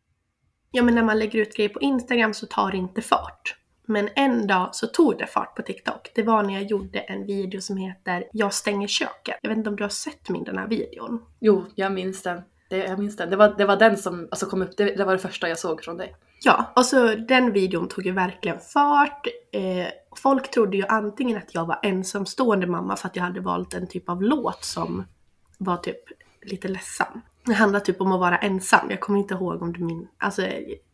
Ja 0.70 0.82
men 0.82 0.94
när 0.94 1.02
man 1.02 1.18
lägger 1.18 1.38
ut 1.38 1.56
grejer 1.56 1.68
på 1.68 1.80
Instagram 1.80 2.34
så 2.34 2.46
tar 2.46 2.70
det 2.70 2.76
inte 2.76 3.02
fart. 3.02 3.56
Men 3.86 4.08
en 4.16 4.46
dag 4.46 4.68
så 4.72 4.86
tog 4.86 5.18
det 5.18 5.26
fart 5.26 5.56
på 5.56 5.62
TikTok. 5.62 6.10
Det 6.14 6.22
var 6.22 6.42
när 6.42 6.54
jag 6.54 6.62
gjorde 6.62 6.98
en 6.98 7.26
video 7.26 7.60
som 7.60 7.76
heter 7.76 8.28
Jag 8.32 8.54
stänger 8.54 8.88
köket. 8.88 9.36
Jag 9.42 9.48
vet 9.48 9.58
inte 9.58 9.70
om 9.70 9.76
du 9.76 9.84
har 9.84 9.88
sett 9.88 10.28
min 10.28 10.44
den 10.44 10.58
här 10.58 10.66
videon? 10.66 11.22
Jo, 11.40 11.64
jag 11.74 11.92
minns 11.92 12.22
den. 12.22 12.42
Det, 12.70 12.76
jag 12.76 12.98
minns 12.98 13.16
den. 13.16 13.30
Det, 13.30 13.36
var, 13.36 13.54
det 13.58 13.64
var 13.64 13.76
den 13.76 13.96
som 13.96 14.28
alltså, 14.30 14.46
kom 14.46 14.62
upp, 14.62 14.76
det, 14.76 14.84
det 14.84 15.04
var 15.04 15.12
det 15.12 15.18
första 15.18 15.48
jag 15.48 15.58
såg 15.58 15.82
från 15.84 15.96
dig. 15.96 16.16
Ja, 16.44 16.72
och 16.76 16.86
så 16.86 17.14
den 17.14 17.52
videon 17.52 17.88
tog 17.88 18.06
ju 18.06 18.12
verkligen 18.12 18.60
fart. 18.60 19.26
Eh, 19.52 19.86
folk 20.16 20.50
trodde 20.50 20.76
ju 20.76 20.86
antingen 20.86 21.38
att 21.38 21.54
jag 21.54 21.66
var 21.66 21.78
ensamstående 21.82 22.66
mamma 22.66 22.96
för 22.96 23.08
att 23.08 23.16
jag 23.16 23.22
hade 23.22 23.40
valt 23.40 23.74
en 23.74 23.86
typ 23.86 24.08
av 24.08 24.22
låt 24.22 24.64
som 24.64 25.04
var 25.58 25.76
typ 25.76 26.00
lite 26.42 26.68
ledsam. 26.68 27.20
Det 27.44 27.54
handlar 27.54 27.80
typ 27.80 28.00
om 28.00 28.12
att 28.12 28.20
vara 28.20 28.38
ensam. 28.38 28.90
Jag 28.90 29.00
kommer 29.00 29.18
inte 29.18 29.34
ihåg 29.34 29.62
om 29.62 29.72
du 29.72 29.84
min... 29.84 30.08
Alltså, 30.18 30.42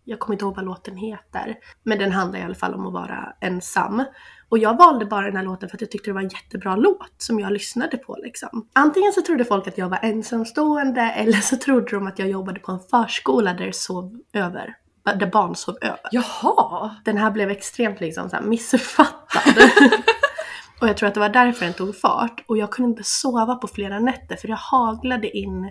jag 0.05 0.19
kommer 0.19 0.35
inte 0.35 0.45
ihåg 0.45 0.57
vad 0.57 0.65
låten 0.65 0.97
heter. 0.97 1.57
Men 1.83 1.99
den 1.99 2.13
handlar 2.13 2.41
i 2.41 2.43
alla 2.43 2.55
fall 2.55 2.75
om 2.75 2.87
att 2.87 2.93
vara 2.93 3.33
ensam. 3.41 4.05
Och 4.49 4.59
jag 4.59 4.77
valde 4.77 5.05
bara 5.05 5.27
den 5.27 5.37
här 5.37 5.45
låten 5.45 5.69
för 5.69 5.77
att 5.77 5.81
jag 5.81 5.91
tyckte 5.91 6.11
det 6.11 6.15
var 6.15 6.21
en 6.21 6.29
jättebra 6.29 6.77
låt 6.77 7.15
som 7.19 7.41
jag 7.41 7.53
lyssnade 7.53 7.97
på 7.97 8.17
liksom. 8.23 8.69
Antingen 8.73 9.13
så 9.13 9.23
trodde 9.23 9.45
folk 9.45 9.69
att 9.69 9.79
jag 9.79 9.89
var 9.89 9.99
ensamstående 10.03 11.01
eller 11.01 11.39
så 11.39 11.57
trodde 11.57 11.91
de 11.91 12.07
att 12.07 12.19
jag 12.19 12.29
jobbade 12.29 12.61
på 12.61 12.73
en 12.73 12.81
förskola 12.91 13.55
där 13.55 13.67
det 13.67 13.77
sov 13.77 14.21
över. 14.33 14.77
Där 15.05 15.31
barn 15.31 15.55
sov 15.55 15.77
över. 15.81 16.01
Jaha! 16.11 16.97
Den 17.05 17.17
här 17.17 17.31
blev 17.31 17.51
extremt 17.51 18.01
liksom 18.01 18.31
så 18.31 18.37
missuppfattad. 18.43 19.55
och 20.81 20.89
jag 20.89 20.97
tror 20.97 21.09
att 21.09 21.15
det 21.15 21.21
var 21.21 21.29
därför 21.29 21.65
den 21.65 21.75
tog 21.75 21.97
fart. 21.97 22.45
Och 22.47 22.59
jag 22.59 22.71
kunde 22.71 22.91
inte 22.91 23.05
sova 23.05 23.55
på 23.55 23.69
flera 23.69 23.99
nätter 23.99 24.37
för 24.37 24.49
det 24.49 24.59
haglade 24.59 25.37
in 25.37 25.71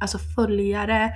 alltså 0.00 0.18
följare, 0.18 1.12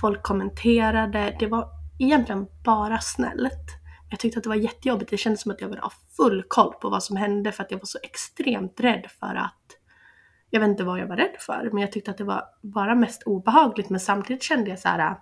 folk 0.00 0.22
kommenterade. 0.22 1.36
Det 1.38 1.46
var 1.46 1.68
egentligen 1.98 2.46
bara 2.64 2.98
snällt. 2.98 3.76
Jag 4.10 4.18
tyckte 4.18 4.38
att 4.38 4.42
det 4.42 4.48
var 4.48 4.56
jättejobbigt. 4.56 5.10
Det 5.10 5.16
kändes 5.16 5.42
som 5.42 5.52
att 5.52 5.60
jag 5.60 5.68
ville 5.68 5.80
ha 5.80 5.92
full 6.16 6.44
koll 6.48 6.72
på 6.72 6.90
vad 6.90 7.02
som 7.02 7.16
hände 7.16 7.52
för 7.52 7.62
att 7.62 7.70
jag 7.70 7.78
var 7.78 7.84
så 7.84 7.98
extremt 8.02 8.80
rädd 8.80 9.06
för 9.20 9.34
att 9.34 9.54
jag 10.50 10.60
vet 10.60 10.68
inte 10.68 10.84
vad 10.84 11.00
jag 11.00 11.06
var 11.06 11.16
rädd 11.16 11.36
för, 11.38 11.70
men 11.72 11.80
jag 11.80 11.92
tyckte 11.92 12.10
att 12.10 12.18
det 12.18 12.24
var 12.24 12.44
bara 12.62 12.94
mest 12.94 13.22
obehagligt. 13.22 13.90
Men 13.90 14.00
samtidigt 14.00 14.42
kände 14.42 14.70
jag 14.70 14.78
så 14.78 14.88
här, 14.88 15.16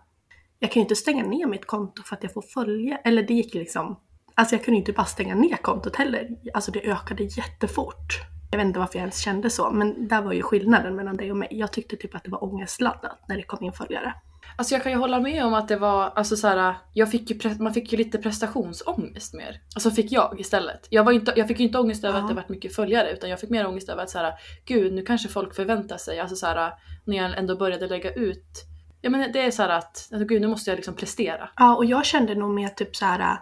jag 0.59 0.73
kan 0.73 0.81
ju 0.81 0.85
inte 0.85 0.97
stänga 0.97 1.25
ner 1.25 1.47
mitt 1.47 1.67
konto 1.67 2.03
för 2.03 2.17
att 2.17 2.23
jag 2.23 2.33
får 2.33 2.43
följa, 2.43 2.97
eller 2.97 3.23
det 3.23 3.35
gick 3.35 3.55
liksom, 3.55 4.01
alltså 4.35 4.55
jag 4.55 4.65
kunde 4.65 4.77
ju 4.77 4.81
inte 4.81 4.93
bara 4.93 5.07
stänga 5.07 5.35
ner 5.35 5.57
kontot 5.57 5.97
heller. 5.97 6.29
Alltså 6.55 6.71
det 6.71 6.91
ökade 6.91 7.23
jättefort. 7.23 8.13
Jag 8.51 8.59
vet 8.59 8.67
inte 8.67 8.79
varför 8.79 8.95
jag 8.95 9.01
ens 9.01 9.19
kände 9.19 9.51
så, 9.51 9.71
men 9.71 10.09
där 10.09 10.23
var 10.23 10.33
ju 10.33 10.43
skillnaden 10.43 10.97
mellan 10.97 11.17
dig 11.17 11.31
och 11.31 11.37
mig. 11.37 11.49
Jag 11.51 11.73
tyckte 11.73 11.97
typ 11.97 12.15
att 12.15 12.25
det 12.25 12.31
var 12.31 12.45
ångestladdat 12.45 13.19
när 13.29 13.37
det 13.37 13.43
kom 13.43 13.65
in 13.65 13.73
följare. 13.73 14.15
Alltså 14.59 14.75
jag 14.75 14.83
kan 14.83 14.93
ju 14.93 14.99
hålla 14.99 15.21
med 15.21 15.45
om 15.45 15.55
att 15.55 15.69
det 15.69 15.77
var, 15.77 16.13
alltså 16.17 16.37
så 16.37 16.49
här, 16.49 16.75
jag 16.93 17.11
fick 17.11 17.31
ju, 17.31 17.55
man 17.59 17.75
fick 17.75 17.93
ju 17.93 17.99
lite 17.99 18.19
prestationsångest 18.19 19.35
mer. 19.35 19.61
Alltså 19.75 19.91
fick 19.91 20.13
jag 20.13 20.41
istället. 20.41 20.87
Jag, 20.91 21.05
var 21.05 21.13
inte, 21.13 21.33
jag 21.37 21.49
fick 21.49 21.59
ju 21.61 21.67
inte 21.67 21.79
ångest 21.79 22.05
över 22.05 22.19
Ja. 22.19 22.23
att 22.23 22.29
det 22.29 22.35
varit 22.35 22.49
mycket 22.49 22.75
följare 22.75 23.11
utan 23.13 23.31
jag 23.31 23.41
fick 23.41 23.51
mer 23.51 23.67
ångest 23.67 23.89
över 23.89 24.03
att 24.03 24.11
så 24.11 24.19
här, 24.19 24.33
gud 24.65 24.93
nu 24.93 25.03
kanske 25.03 25.29
folk 25.29 25.55
förväntar 25.55 25.97
sig, 25.97 26.21
alltså 26.21 26.37
så 26.37 26.47
här, 26.47 26.73
när 27.05 27.17
jag 27.17 27.39
ändå 27.39 27.57
började 27.57 27.87
lägga 27.87 28.13
ut. 28.13 28.65
Ja 29.01 29.11
men 29.11 29.33
det 29.33 29.41
är 29.47 29.51
så 29.51 29.63
här 29.63 29.69
att, 29.69 30.09
alltså, 30.13 30.25
gud 30.25 30.41
nu 30.41 30.49
måste 30.49 30.71
jag 30.71 30.77
liksom 30.77 30.95
prestera. 30.95 31.51
Ja, 31.57 31.77
och 31.77 31.85
jag 31.85 32.05
kände 32.07 32.35
nog 32.35 32.51
mer 32.51 32.69
typ 32.69 32.97
så 32.97 33.05
här. 33.05 33.41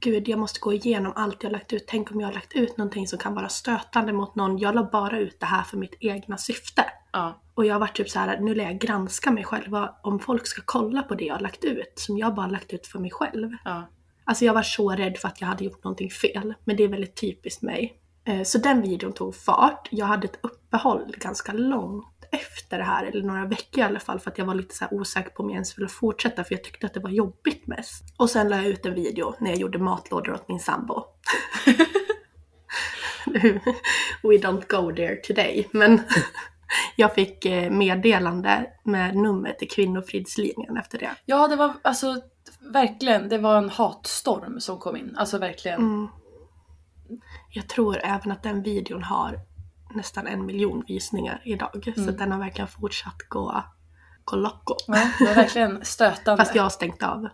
Gud, 0.00 0.28
jag 0.28 0.38
måste 0.38 0.60
gå 0.60 0.72
igenom 0.72 1.12
allt 1.16 1.42
jag 1.42 1.52
lagt 1.52 1.72
ut. 1.72 1.84
Tänk 1.88 2.10
om 2.10 2.20
jag 2.20 2.28
har 2.28 2.34
lagt 2.34 2.52
ut 2.52 2.76
någonting 2.76 3.06
som 3.06 3.18
kan 3.18 3.34
vara 3.34 3.48
stötande 3.48 4.12
mot 4.12 4.34
någon. 4.34 4.58
Jag 4.58 4.74
la 4.74 4.88
bara 4.92 5.18
ut 5.18 5.40
det 5.40 5.46
här 5.46 5.62
för 5.62 5.76
mitt 5.76 5.94
egna 6.00 6.36
syfte. 6.36 6.84
Ja. 7.12 7.40
Och 7.54 7.66
jag 7.66 7.78
var 7.78 7.86
typ 7.86 8.10
så 8.10 8.18
här, 8.18 8.40
nu 8.40 8.54
lär 8.54 8.64
jag 8.64 8.78
granska 8.78 9.30
mig 9.30 9.44
själv. 9.44 9.86
Om 10.02 10.18
folk 10.18 10.46
ska 10.46 10.62
kolla 10.64 11.02
på 11.02 11.14
det 11.14 11.24
jag 11.24 11.34
har 11.34 11.40
lagt 11.40 11.64
ut, 11.64 11.92
som 11.94 12.18
jag 12.18 12.34
bara 12.34 12.46
lagt 12.46 12.72
ut 12.72 12.86
för 12.86 12.98
mig 12.98 13.10
själv. 13.10 13.50
Ja. 13.64 13.88
Alltså 14.24 14.44
jag 14.44 14.54
var 14.54 14.62
så 14.62 14.90
rädd 14.90 15.16
för 15.18 15.28
att 15.28 15.40
jag 15.40 15.48
hade 15.48 15.64
gjort 15.64 15.84
någonting 15.84 16.10
fel. 16.10 16.54
Men 16.64 16.76
det 16.76 16.84
är 16.84 16.88
väldigt 16.88 17.20
typiskt 17.20 17.62
mig. 17.62 17.96
Eh, 18.24 18.42
Så 18.42 18.58
den 18.58 18.82
videon 18.82 19.12
tog 19.12 19.34
fart. 19.34 19.88
Jag 19.90 20.06
hade 20.06 20.24
ett 20.24 20.38
uppehåll 20.42 21.14
ganska 21.18 21.52
långt 21.52 22.06
efter 22.32 22.78
det 22.78 22.84
här, 22.84 23.04
eller 23.04 23.22
några 23.22 23.46
veckor 23.46 23.78
i 23.78 23.82
alla 23.82 24.00
fall, 24.00 24.20
för 24.20 24.30
att 24.30 24.38
jag 24.38 24.44
var 24.44 24.54
lite 24.54 24.74
så 24.74 24.84
osäker 24.90 25.30
på 25.30 25.42
om 25.42 25.48
jag 25.48 25.54
ens 25.54 25.78
ville 25.78 25.88
fortsätta, 25.88 26.44
för 26.44 26.54
jag 26.54 26.64
tyckte 26.64 26.86
att 26.86 26.94
det 26.94 27.00
var 27.00 27.10
jobbigt 27.10 27.66
mest. 27.66 28.04
Och 28.16 28.30
sen 28.30 28.48
la 28.48 28.56
jag 28.56 28.66
ut 28.66 28.86
en 28.86 28.94
video 28.94 29.34
när 29.40 29.50
jag 29.50 29.58
gjorde 29.58 29.78
matlådor 29.78 30.34
åt 30.34 30.48
min 30.48 30.60
sambo. 30.60 31.04
We 34.22 34.36
don't 34.36 34.64
go 34.68 34.96
there 34.96 35.16
today, 35.16 35.68
men 35.72 36.02
jag 36.96 37.14
fick 37.14 37.44
eh, 37.44 37.70
meddelande 37.70 38.66
med 38.84 39.16
nummer 39.16 39.52
till 39.52 39.68
Kvinnofridslinjen 39.68 40.76
efter 40.76 40.98
det. 40.98 41.10
ja 41.24 41.48
det 41.48 41.56
var 41.56 41.72
alltså 41.82 42.20
verkligen, 42.72 43.28
det 43.28 43.38
var 43.38 43.58
en 43.58 43.70
hatstorm 43.70 44.60
som 44.60 44.78
kom 44.78 44.96
in. 44.96 45.16
Alltså 45.16 45.38
verkligen. 45.38 45.80
Mm. 45.80 46.08
Jag 47.50 47.68
tror 47.68 47.98
även 48.02 48.32
att 48.32 48.42
den 48.42 48.62
videon 48.62 49.02
har 49.02 49.40
nästan 49.94 50.26
en 50.26 50.46
miljon 50.46 50.84
visningar 50.88 51.42
idag. 51.44 51.92
Så 51.94 52.00
Mm. 52.02 52.16
den 52.16 52.32
har 52.32 52.38
verkligen 52.38 52.68
fortsatt 52.68 53.18
gå, 53.28 53.62
gå 54.24 54.36
loco. 54.36 54.74
Ja, 54.86 55.10
det 55.18 55.24
var 55.24 55.34
verkligen 55.34 55.84
stötande. 55.84 56.42
Fast 56.44 56.54
jag 56.54 56.62
har 56.62 56.70
stängt 56.70 57.02
av. 57.02 57.28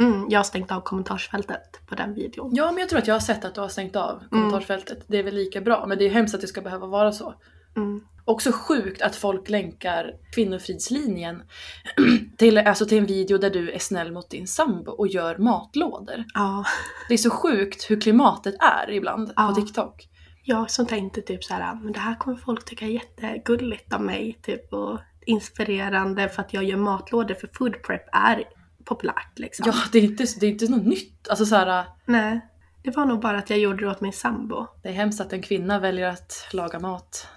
Mm, 0.00 0.26
jag 0.30 0.38
har 0.38 0.44
stängt 0.44 0.72
av 0.72 0.80
kommentarsfältet 0.80 1.80
på 1.86 1.94
den 1.94 2.14
videon. 2.14 2.50
Ja 2.54 2.66
men 2.72 2.78
jag 2.80 2.88
tror 2.88 2.98
att 2.98 3.06
jag 3.06 3.14
har 3.14 3.20
sett 3.20 3.44
att 3.44 3.54
du 3.54 3.60
har 3.60 3.68
stängt 3.68 3.96
av 3.96 4.22
kommentarsfältet. 4.30 5.04
Det 5.06 5.18
är 5.18 5.22
väl 5.22 5.34
lika 5.34 5.60
bra 5.60 5.86
men 5.86 5.98
det 5.98 6.04
är 6.04 6.10
hemskt 6.10 6.34
att 6.34 6.40
det 6.40 6.46
ska 6.46 6.60
behöva 6.60 6.86
vara 6.86 7.12
så. 7.12 7.34
Mm. 7.76 8.00
Också 8.24 8.52
sjukt 8.52 9.02
att 9.02 9.16
folk 9.16 9.48
länkar 9.48 10.12
Kvinnofridslinjen 10.34 11.42
till, 12.36 12.58
alltså 12.58 12.86
till 12.86 12.98
en 12.98 13.06
video 13.06 13.38
där 13.38 13.50
du 13.50 13.70
är 13.70 13.78
snäll 13.78 14.12
mot 14.12 14.30
din 14.30 14.46
sambo 14.46 14.90
och 14.92 15.08
gör 15.08 15.38
matlådor. 15.38 16.24
Ja, 16.34 16.64
Det 17.08 17.14
är 17.14 17.18
så 17.18 17.30
sjukt 17.30 17.90
hur 17.90 18.00
klimatet 18.00 18.54
är 18.60 18.90
ibland 18.90 19.32
Ja. 19.36 19.48
på 19.48 19.54
TikTok. 19.60 20.08
Jag 20.48 20.70
som 20.70 20.86
tänkte 20.86 21.22
typ 21.22 21.44
så 21.44 21.54
här, 21.54 21.74
men 21.74 21.92
det 21.92 22.00
här 22.00 22.14
kommer 22.14 22.36
folk 22.36 22.64
tycka 22.64 22.84
är 22.84 22.90
jättegulligt 22.90 23.92
av 23.92 24.02
mig. 24.02 24.38
Typ, 24.42 24.72
och 24.72 25.00
inspirerande 25.26 26.28
för 26.28 26.42
att 26.42 26.54
jag 26.54 26.64
gör 26.64 26.76
matlådor 26.76 27.34
för 27.34 27.50
food 27.52 27.82
prep 27.82 28.08
är 28.12 28.44
populärt 28.84 29.38
liksom. 29.38 29.64
Ja, 29.66 29.74
det 29.92 29.98
är 29.98 30.02
inte, 30.02 30.26
det 30.40 30.46
är 30.46 30.50
inte 30.50 30.70
något 30.70 30.86
nytt. 30.86 31.28
Alltså 31.28 31.46
så 31.46 31.56
här, 31.56 31.84
Nej, 32.04 32.40
det 32.82 32.90
var 32.90 33.04
nog 33.06 33.20
bara 33.20 33.38
att 33.38 33.50
jag 33.50 33.58
gjorde 33.58 33.84
det 33.84 33.90
åt 33.90 34.00
min 34.00 34.12
sambo. 34.12 34.66
det 34.82 34.88
är 34.88 34.92
hemskt 34.92 35.20
att 35.20 35.32
en 35.32 35.42
kvinna 35.42 35.78
väljer 35.78 36.08
att 36.08 36.48
laga 36.52 36.78
mat. 36.78 37.28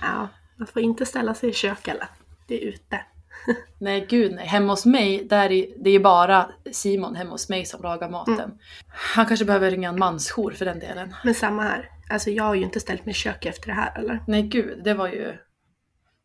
Ja, 0.00 0.28
man 0.56 0.66
får 0.66 0.82
inte 0.82 1.06
ställa 1.06 1.34
sig 1.34 1.50
i 1.50 1.52
kök 1.52 1.88
eller. 1.88 2.08
Det 2.46 2.62
är 2.62 2.68
ute. 2.68 3.00
Nej 3.78 4.06
gud 4.08 4.32
nej, 4.32 4.46
hemma 4.46 4.72
hos 4.72 4.86
mig, 4.86 5.24
där 5.24 5.52
är, 5.52 5.66
det 5.76 5.90
är 5.90 5.92
ju 5.94 6.00
bara 6.00 6.50
Simon 6.72 7.16
hemma 7.16 7.30
hos 7.30 7.48
mig 7.48 7.64
som 7.64 7.82
lagar 7.82 8.10
maten. 8.10 8.34
Mm. 8.34 8.58
Han 8.88 9.26
kanske 9.26 9.44
behöver 9.44 9.70
ringa 9.70 9.88
en 9.88 9.98
mansjour 9.98 10.50
för 10.50 10.64
den 10.64 10.78
delen. 10.78 11.14
Men 11.24 11.34
samma 11.34 11.62
här. 11.62 11.88
Alltså 12.10 12.30
jag 12.30 12.44
har 12.44 12.54
ju 12.54 12.62
inte 12.62 12.80
ställt 12.80 13.06
mig 13.06 13.10
i 13.10 13.14
kök 13.14 13.46
efter 13.46 13.66
det 13.66 13.74
här 13.74 13.98
eller? 13.98 14.22
Nej 14.26 14.42
gud, 14.42 14.84
det 14.84 14.94
var 14.94 15.08
ju 15.08 15.36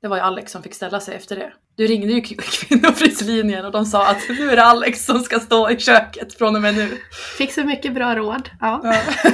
det 0.01 0.07
var 0.07 0.17
ju 0.17 0.23
Alex 0.23 0.51
som 0.51 0.63
fick 0.63 0.73
ställa 0.73 0.99
sig 0.99 1.15
efter 1.15 1.35
det. 1.35 1.53
Du 1.75 1.87
ringde 1.87 2.13
ju 2.13 2.21
Kvinnofridslinjen 2.37 3.65
och 3.65 3.71
de 3.71 3.85
sa 3.85 4.07
att 4.07 4.29
nu 4.29 4.49
är 4.49 4.55
det 4.55 4.63
Alex 4.63 5.05
som 5.05 5.19
ska 5.19 5.39
stå 5.39 5.69
i 5.69 5.79
köket 5.79 6.33
från 6.33 6.55
och 6.55 6.61
med 6.61 6.75
nu. 6.75 6.97
Fick 7.37 7.53
så 7.53 7.63
mycket 7.63 7.93
bra 7.93 8.15
råd. 8.15 8.49
Ja. 8.59 8.81
Ja. 8.83 9.01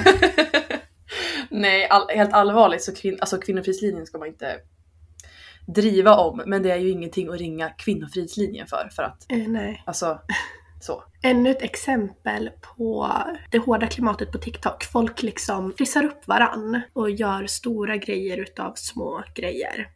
Nej, 1.49 1.87
all, 1.87 2.09
helt 2.09 2.33
allvarligt 2.33 2.83
så 2.83 2.95
kvin, 2.95 3.17
alltså 3.21 3.37
Kvinnofridslinjen 3.37 4.05
ska 4.05 4.17
man 4.17 4.27
inte 4.27 4.55
driva 5.65 6.15
om, 6.15 6.41
men 6.45 6.63
det 6.63 6.71
är 6.71 6.77
ju 6.77 6.89
ingenting 6.89 7.29
att 7.29 7.39
ringa 7.39 7.69
Kvinnofridslinjen 7.69 8.67
för, 8.67 8.89
för 8.95 9.03
att 9.03 9.25
Eh, 9.29 9.47
nej. 9.47 9.83
alltså 9.85 10.19
så. 10.81 11.03
Ännu 11.23 11.49
ett 11.49 11.61
exempel 11.61 12.49
på 12.61 13.17
det 13.51 13.57
hårda 13.57 13.87
klimatet 13.87 14.31
på 14.31 14.37
TikTok. 14.37 14.83
Folk 14.83 15.23
liksom 15.23 15.73
trissar 15.73 16.05
upp 16.05 16.27
varann 16.27 16.81
och 16.93 17.09
gör 17.09 17.47
stora 17.47 17.97
grejer 17.97 18.37
utav 18.37 18.73
små 18.75 19.23
grejer. 19.35 19.87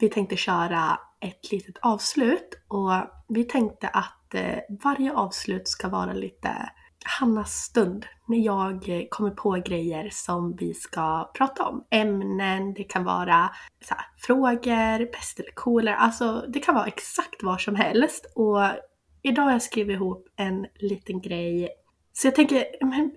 Vi 0.00 0.08
tänkte 0.08 0.36
köra 0.36 0.98
ett 1.20 1.52
litet 1.52 1.78
avslut 1.82 2.58
och 2.68 2.92
vi 3.28 3.44
tänkte 3.44 3.88
att 3.88 4.34
eh, 4.34 4.58
varje 4.84 5.12
avslut 5.12 5.68
ska 5.68 5.88
vara 5.88 6.12
lite 6.12 6.70
Hannas 7.04 7.52
stund 7.52 8.06
när 8.26 8.38
jag 8.38 8.88
eh, 8.88 9.02
kommer 9.10 9.30
på 9.30 9.50
grejer 9.50 10.08
som 10.12 10.56
vi 10.56 10.74
ska 10.74 11.30
prata 11.34 11.64
om. 11.64 11.84
Ämnen, 11.90 12.74
det 12.74 12.84
kan 12.84 13.04
vara 13.04 13.50
här, 13.90 14.06
frågor, 14.18 15.12
bäst 15.12 15.40
eller 15.40 15.50
coolare, 15.50 15.96
alltså 15.96 16.44
det 16.48 16.60
kan 16.60 16.74
vara 16.74 16.86
exakt 16.86 17.42
vad 17.42 17.60
som 17.60 17.74
helst. 17.74 18.32
Och 18.34 18.60
idag 19.22 19.42
har 19.42 19.52
jag 19.52 19.62
skrivit 19.62 19.94
ihop 19.94 20.28
en 20.36 20.66
liten 20.74 21.20
grej 21.20 21.68
Så 22.12 22.26
jag 22.26 22.34
tänker, 22.34 22.64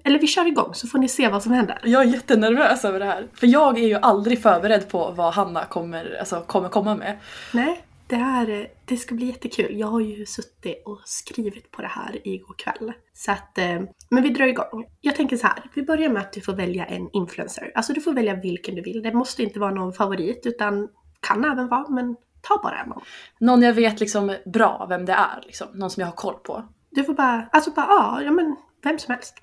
eller 0.03 0.19
vi 0.19 0.27
kör 0.27 0.47
igång 0.47 0.73
så 0.73 0.87
får 0.87 0.99
ni 0.99 1.07
se 1.07 1.29
vad 1.29 1.43
som 1.43 1.51
händer. 1.51 1.79
Jag 1.83 2.01
är 2.01 2.05
jättenervös 2.05 2.85
över 2.85 2.99
det 2.99 3.05
här. 3.05 3.27
För 3.33 3.47
jag 3.47 3.79
är 3.79 3.87
ju 3.87 3.95
aldrig 3.95 4.41
förberedd 4.41 4.89
på 4.89 5.11
vad 5.11 5.33
Hanna 5.33 5.65
kommer, 5.65 6.17
alltså, 6.19 6.41
kommer 6.47 6.69
komma 6.69 6.95
med. 6.95 7.19
Nej, 7.53 7.81
det 8.09 8.15
här 8.15 8.67
det 8.85 8.97
ska 8.97 9.15
bli 9.15 9.25
jättekul. 9.25 9.79
Jag 9.79 9.87
har 9.87 9.99
ju 9.99 10.25
suttit 10.25 10.83
och 10.85 11.01
skrivit 11.05 11.71
på 11.71 11.81
det 11.81 11.87
här 11.87 12.27
igår 12.27 12.55
kväll. 12.57 12.93
Så 13.13 13.31
att, 13.31 13.57
eh, 13.57 13.81
men 14.09 14.23
vi 14.23 14.29
drar 14.29 14.47
igång. 14.47 14.85
Jag 15.01 15.15
tänker 15.15 15.37
så 15.37 15.47
här, 15.47 15.63
vi 15.73 15.83
börjar 15.83 16.09
med 16.09 16.21
att 16.21 16.33
du 16.33 16.41
får 16.41 16.53
välja 16.53 16.85
en 16.85 17.09
influencer. 17.13 17.71
Alltså 17.75 17.93
du 17.93 18.01
får 18.01 18.13
välja 18.13 18.35
vilken 18.35 18.75
du 18.75 18.81
vill. 18.81 19.01
Det 19.01 19.13
måste 19.13 19.43
inte 19.43 19.59
vara 19.59 19.71
någon 19.71 19.93
favorit 19.93 20.45
utan 20.45 20.89
kan 21.19 21.45
även 21.45 21.67
vara, 21.67 21.89
men 21.89 22.15
ta 22.41 22.59
bara 22.63 22.85
någon. 22.85 23.01
Någon 23.39 23.61
jag 23.61 23.73
vet 23.73 23.99
liksom 23.99 24.35
bra 24.45 24.85
vem 24.89 25.05
det 25.05 25.13
är. 25.13 25.41
Liksom. 25.45 25.67
Någon 25.73 25.89
som 25.89 26.01
jag 26.01 26.07
har 26.07 26.15
koll 26.15 26.35
på. 26.43 26.63
Du 26.89 27.03
får 27.03 27.13
bara, 27.13 27.49
alltså 27.51 27.71
bara, 27.71 27.85
ja, 27.85 28.21
ja 28.23 28.31
men 28.31 28.55
vem 28.83 28.99
som 28.99 29.13
helst. 29.13 29.35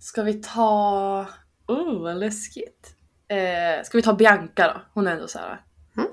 Ska 0.00 0.22
vi 0.22 0.34
ta... 0.34 1.26
Oh, 1.66 2.02
vad 2.02 2.16
läskigt. 2.16 2.96
Eh, 3.28 3.84
ska 3.84 3.98
vi 3.98 4.02
ta 4.02 4.14
Bianca 4.14 4.72
då? 4.74 4.80
Hon 4.94 5.06
är 5.06 5.12
ändå 5.12 5.28
så 5.28 5.38
här. 5.38 5.60
Mm. 5.96 6.08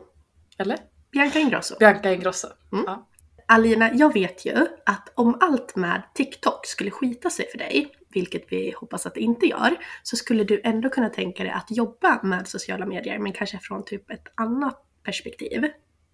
Eller? 0.58 0.91
Bianca 1.12 1.40
Ingrosso. 1.40 1.76
Bianca 1.80 2.12
Ingrosso. 2.14 2.48
Mm. 2.72 2.84
Ja. 2.88 3.08
Alina, 3.46 3.94
jag 3.94 4.14
vet 4.14 4.46
ju 4.46 4.68
att 4.86 5.12
om 5.16 5.38
allt 5.42 5.76
med 5.76 6.02
TikTok 6.14 6.66
skulle 6.66 6.92
skita 6.92 7.30
sig 7.30 7.50
för 7.52 7.58
dig, 7.58 7.92
vilket 8.10 8.46
vi 8.50 8.74
hoppas 8.78 9.06
att 9.06 9.14
det 9.14 9.22
inte 9.22 9.46
gör, 9.46 9.76
så 10.04 10.16
skulle 10.18 10.44
du 10.44 10.62
ändå 10.64 10.90
kunna 10.90 11.10
tänka 11.10 11.44
dig 11.44 11.52
att 11.52 11.68
jobba 11.70 12.20
med 12.24 12.48
sociala 12.48 12.86
medier, 12.86 13.20
men 13.20 13.34
kanske 13.34 13.60
från 13.60 13.86
typ 13.86 14.12
ett 14.12 14.28
annat 14.36 14.84
perspektiv. 15.04 15.68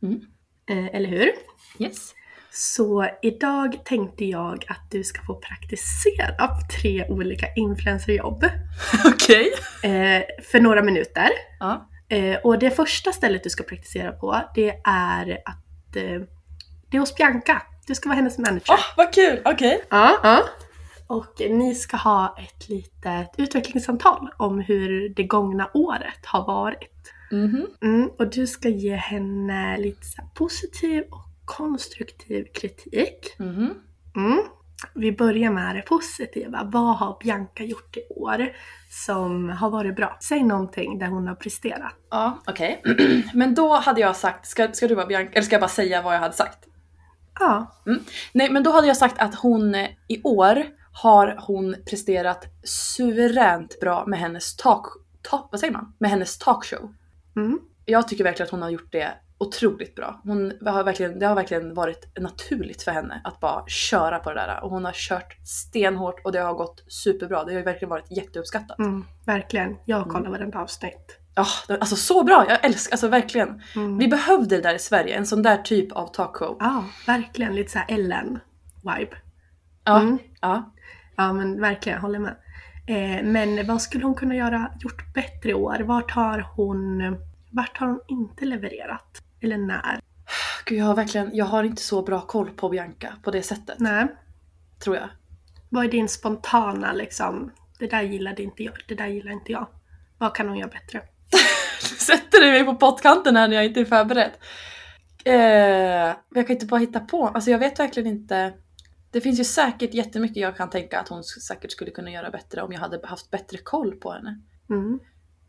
Mm. 0.03 0.21
Eh, 0.69 0.95
eller 0.95 1.09
hur? 1.09 1.31
Yes. 1.79 2.13
Så 2.51 3.07
idag 3.21 3.85
tänkte 3.85 4.25
jag 4.25 4.65
att 4.67 4.91
du 4.91 5.03
ska 5.03 5.21
få 5.23 5.35
praktisera 5.35 6.49
tre 6.81 7.05
olika 7.09 7.45
influencerjobb 7.55 8.45
Okej. 9.05 9.51
eh, 9.83 10.23
för 10.51 10.59
några 10.59 10.83
minuter. 10.83 11.29
Ja. 11.59 11.89
Eh, 12.09 12.37
och 12.43 12.59
det 12.59 12.71
första 12.71 13.11
stället 13.11 13.43
du 13.43 13.49
ska 13.49 13.63
praktisera 13.63 14.11
på, 14.11 14.41
det 14.55 14.81
är 14.83 15.41
att 15.45 15.95
eh, 15.95 16.21
det 16.89 16.97
är 16.97 16.99
hos 16.99 17.15
Bianca. 17.15 17.61
Du 17.87 17.95
ska 17.95 18.09
vara 18.09 18.15
hennes 18.15 18.37
manager. 18.37 18.69
Åh, 18.69 18.85
vad 18.97 19.13
kul! 19.13 19.41
Okej. 19.45 19.83
Ja, 19.89 20.19
ja. 20.23 20.43
Och 21.07 21.33
ni 21.39 21.75
ska 21.75 21.97
ha 21.97 22.37
ett 22.39 22.69
litet 22.69 23.29
utvecklingssamtal 23.37 24.29
om 24.37 24.59
hur 24.59 25.09
det 25.09 25.23
gångna 25.23 25.69
året 25.73 26.25
har 26.25 26.47
varit. 26.47 27.13
Mhm. 27.31 27.67
Mm, 27.81 28.09
och 28.19 28.29
du 28.29 28.47
ska 28.47 28.69
ge 28.69 28.95
henne 28.95 29.77
lite 29.77 30.05
så 30.05 30.21
här 30.21 30.29
positiv 30.35 31.03
och 31.11 31.25
konstruktiv 31.45 32.45
kritik. 32.53 33.35
Mhm. 33.39 33.73
Mm. 34.15 34.39
Vi 34.93 35.11
börjar 35.11 35.51
med 35.51 35.75
det 35.75 35.81
positiva. 35.81 36.63
Vad 36.63 36.97
har 36.97 37.17
Bianca 37.23 37.63
gjort 37.63 37.97
i 37.97 38.13
år 38.13 38.49
som 38.89 39.49
har 39.49 39.69
varit 39.69 39.95
bra? 39.95 40.17
Säg 40.21 40.43
någonting 40.43 40.99
där 40.99 41.07
hon 41.07 41.27
har 41.27 41.35
presterat. 41.35 41.93
Ja, 42.09 42.39
okej. 42.47 42.83
Men 43.33 43.55
då 43.55 43.73
hade 43.73 44.01
jag 44.01 44.15
sagt, 44.15 44.47
ska, 44.47 44.71
ska 44.73 44.87
du 44.87 44.95
vara 44.95 45.05
Bianca, 45.05 45.31
eller 45.31 45.41
ska 45.41 45.53
jag 45.53 45.61
bara 45.61 45.67
säga 45.69 46.01
vad 46.01 46.15
jag 46.15 46.19
hade 46.19 46.33
sagt? 46.33 46.67
Ja, 47.39 47.75
Nej, 48.31 48.51
men 48.51 48.63
då 48.63 48.71
hade 48.71 48.87
jag 48.87 48.97
sagt 48.97 49.19
att 49.19 49.35
hon 49.35 49.75
eh, 49.75 49.89
i 50.07 50.21
år 50.23 50.63
har 50.91 51.39
hon 51.47 51.75
presterat 51.89 52.45
suveränt 52.63 53.79
bra 53.79 54.05
med 54.07 54.19
hennes 54.19 54.55
talk, 54.55 54.85
talk 55.21 55.47
vad 55.51 55.59
säger 55.59 55.73
man? 55.73 55.93
Med 55.97 56.09
hennes 56.09 56.37
talkshow. 56.37 56.93
mm. 57.35 57.59
Jag 57.85 58.07
tycker 58.07 58.23
verkligen 58.23 58.45
att 58.45 58.51
hon 58.51 58.61
har 58.61 58.69
gjort 58.69 58.91
det 58.91 59.13
otroligt 59.37 59.95
bra. 59.95 60.21
Hon 60.23 60.53
har 60.65 60.83
verkligen, 60.83 61.19
det 61.19 61.25
har 61.25 61.35
verkligen 61.35 61.73
varit 61.73 62.19
naturligt 62.19 62.81
för 62.83 62.91
henne 62.91 63.21
att 63.23 63.39
bara 63.39 63.63
köra 63.67 64.19
på 64.19 64.29
det 64.33 64.35
där 64.39 64.63
och 64.63 64.69
hon 64.69 64.85
har 64.85 64.91
kört 64.95 65.37
stenhårt 65.47 66.25
och 66.25 66.31
det 66.31 66.39
har 66.39 66.53
gått 66.53 66.83
superbra. 66.87 67.43
Det 67.43 67.53
har 67.53 67.61
verkligen 67.61 67.89
varit 67.89 68.11
jätteuppskattat. 68.11 68.79
Mm, 68.79 69.05
verkligen. 69.25 69.75
Jag 69.85 70.07
kollar 70.09 70.29
varenda 70.29 70.59
avsnitt. 70.59 71.19
Ja, 71.35 71.45
det- 71.67 71.77
alltså 71.79 71.95
så 71.95 72.23
bra! 72.23 72.45
Jag 72.49 72.65
älskar, 72.65 72.93
alltså 72.93 73.07
verkligen. 73.07 73.61
Mm. 73.75 73.97
Vi 73.97 74.07
behövde 74.07 74.55
det 74.55 74.61
där 74.61 74.75
i 74.75 74.79
Sverige, 74.79 75.15
en 75.17 75.25
sån 75.25 75.41
där 75.43 75.57
typ 75.57 75.91
av 75.91 76.07
talkshow. 76.07 76.57
Ja, 76.59 76.85
verkligen. 77.07 77.55
Lite 77.55 77.71
såhär 77.71 77.85
Ellen-vibe. 77.89 79.15
Ja, 79.83 79.99
Mm. 80.01 80.17
ja. 80.41 80.73
Ja 81.15 81.33
men 81.33 81.61
verkligen, 81.61 81.99
håller 82.01 82.19
med. 82.19 82.35
Eh, 82.87 83.23
men 83.23 83.67
vad 83.67 83.81
skulle 83.81 84.05
hon 84.05 84.15
kunna 84.15 84.35
göra, 84.35 84.71
gjort 84.79 85.13
bättre 85.13 85.49
i 85.49 85.53
år? 85.53 85.79
Vart 85.79 86.11
har 86.11 86.47
hon, 86.55 87.01
vart 87.51 87.77
har 87.77 87.87
hon 87.87 87.99
inte 88.07 88.45
levererat? 88.45 89.21
Eller 89.41 89.57
när? 89.57 89.99
Gud, 90.65 90.79
jag 90.79 90.85
har 90.85 90.95
verkligen, 90.95 91.29
jag 91.33 91.45
har 91.45 91.63
inte 91.63 91.81
så 91.81 92.01
bra 92.01 92.21
koll 92.21 92.49
på 92.49 92.69
Bianca 92.69 93.13
på 93.23 93.31
det 93.31 93.41
sättet. 93.41 93.79
Nej. 93.79 94.07
Tror 94.83 94.95
jag. 94.95 95.09
Vad 95.69 95.85
är 95.85 95.89
din 95.89 96.09
spontana 96.09 96.93
liksom, 96.93 97.51
det 97.79 97.87
där 97.87 98.01
gillade 98.01 98.43
inte 98.43 98.63
jag, 98.63 98.73
det 98.87 98.95
där 98.95 99.07
gillar 99.07 99.31
inte 99.31 99.51
jag. 99.51 99.67
Vad 100.17 100.35
kan 100.35 100.47
hon 100.49 100.57
göra 100.57 100.69
bättre? 100.69 101.01
Sätter 101.99 102.41
du 102.41 102.51
mig 102.51 102.63
på 102.63 102.75
pottkanten 102.75 103.35
här 103.35 103.47
när 103.47 103.55
jag 103.55 103.65
inte 103.65 103.79
är 103.79 103.85
förberedd? 103.85 104.31
Eh, 105.25 106.15
jag 106.33 106.47
kan 106.47 106.49
inte 106.49 106.65
bara 106.65 106.79
hitta 106.79 106.99
på. 106.99 107.27
Alltså 107.27 107.51
jag 107.51 107.59
vet 107.59 107.79
verkligen 107.79 108.07
inte. 108.07 108.53
Det 109.11 109.21
finns 109.21 109.39
ju 109.39 109.43
säkert 109.43 109.93
jättemycket 109.93 110.37
jag 110.37 110.57
kan 110.57 110.69
tänka 110.69 110.99
att 110.99 111.07
hon 111.07 111.23
säkert 111.23 111.71
skulle 111.71 111.91
kunna 111.91 112.11
göra 112.11 112.29
bättre 112.29 112.61
om 112.61 112.71
jag 112.71 112.79
hade 112.79 113.07
haft 113.07 113.31
bättre 113.31 113.57
koll 113.57 113.95
på 113.95 114.11
henne. 114.11 114.41
Mm. 114.69 114.99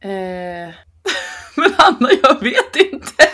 Eh, 0.00 0.74
men 1.56 1.74
Anna, 1.78 2.08
jag 2.22 2.42
vet 2.42 2.76
inte! 2.92 3.27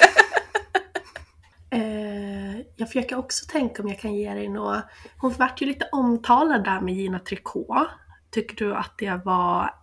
Eh, 1.74 2.60
jag 2.76 2.88
försöker 2.88 3.16
också 3.18 3.46
tänka 3.48 3.82
om 3.82 3.88
jag 3.88 3.98
kan 3.98 4.14
ge 4.14 4.34
dig 4.34 4.48
något. 4.48 4.84
Hon 5.18 5.32
vart 5.32 5.62
ju 5.62 5.66
lite 5.66 5.88
omtalad 5.92 6.64
där 6.64 6.80
med 6.80 6.94
Gina 6.94 7.18
Tricot. 7.18 7.88
Tycker 8.30 8.56
du 8.56 8.74
att 8.74 8.98
det 8.98 9.20
var 9.24 9.74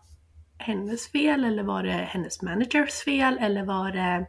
hennes 0.58 1.08
fel 1.12 1.44
eller 1.44 1.64
var 1.64 1.84
det 1.84 1.92
hennes 1.92 2.42
managers 2.42 2.94
fel 2.94 3.38
eller 3.42 3.64
var 3.64 3.92
det 3.92 4.26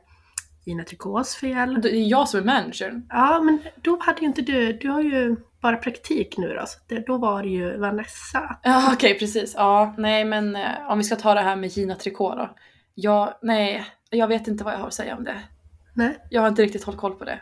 Gina 0.65 0.85
Tricots 0.85 1.37
fel? 1.37 1.81
Det 1.83 1.97
är 1.97 2.09
jag 2.09 2.29
som 2.29 2.41
är 2.41 2.45
managern. 2.45 3.07
Ja, 3.09 3.41
men 3.41 3.59
då 3.83 3.99
hade 4.01 4.21
ju 4.21 4.27
inte 4.27 4.43
du, 4.43 4.73
du 4.73 4.89
har 4.89 5.03
ju 5.03 5.37
bara 5.61 5.77
praktik 5.77 6.39
nu 6.39 6.55
då, 6.55 6.67
så 6.67 6.79
det, 6.89 7.07
då 7.07 7.19
var 7.19 7.43
det 7.43 7.49
ju 7.49 7.79
Vanessa. 7.79 8.57
Ja 8.63 8.93
okej 8.93 9.19
precis. 9.19 9.55
Ja 9.57 9.95
nej 9.99 10.25
men 10.25 10.57
eh, 10.57 10.91
om 10.91 10.99
vi 10.99 11.05
ska 11.05 11.17
ta 11.17 11.35
det 11.35 11.41
här 11.41 11.57
med 11.57 11.71
Gina 11.71 11.95
Tricot 11.95 12.37
då. 12.37 12.57
Ja, 12.95 13.39
nej, 13.43 13.87
jag 14.11 14.29
vet 14.29 14.49
inte 14.49 14.65
vad 14.65 14.75
jag 14.75 14.79
har 14.79 14.87
att 14.87 14.95
säga 14.95 15.17
om 15.17 15.25
det. 15.25 15.41
Nej, 15.95 16.19
Jag 16.31 16.41
har 16.41 16.49
inte 16.49 16.63
riktigt 16.63 16.85
hållit 16.85 17.01
koll 17.01 17.15
på 17.15 17.25
det. 17.25 17.41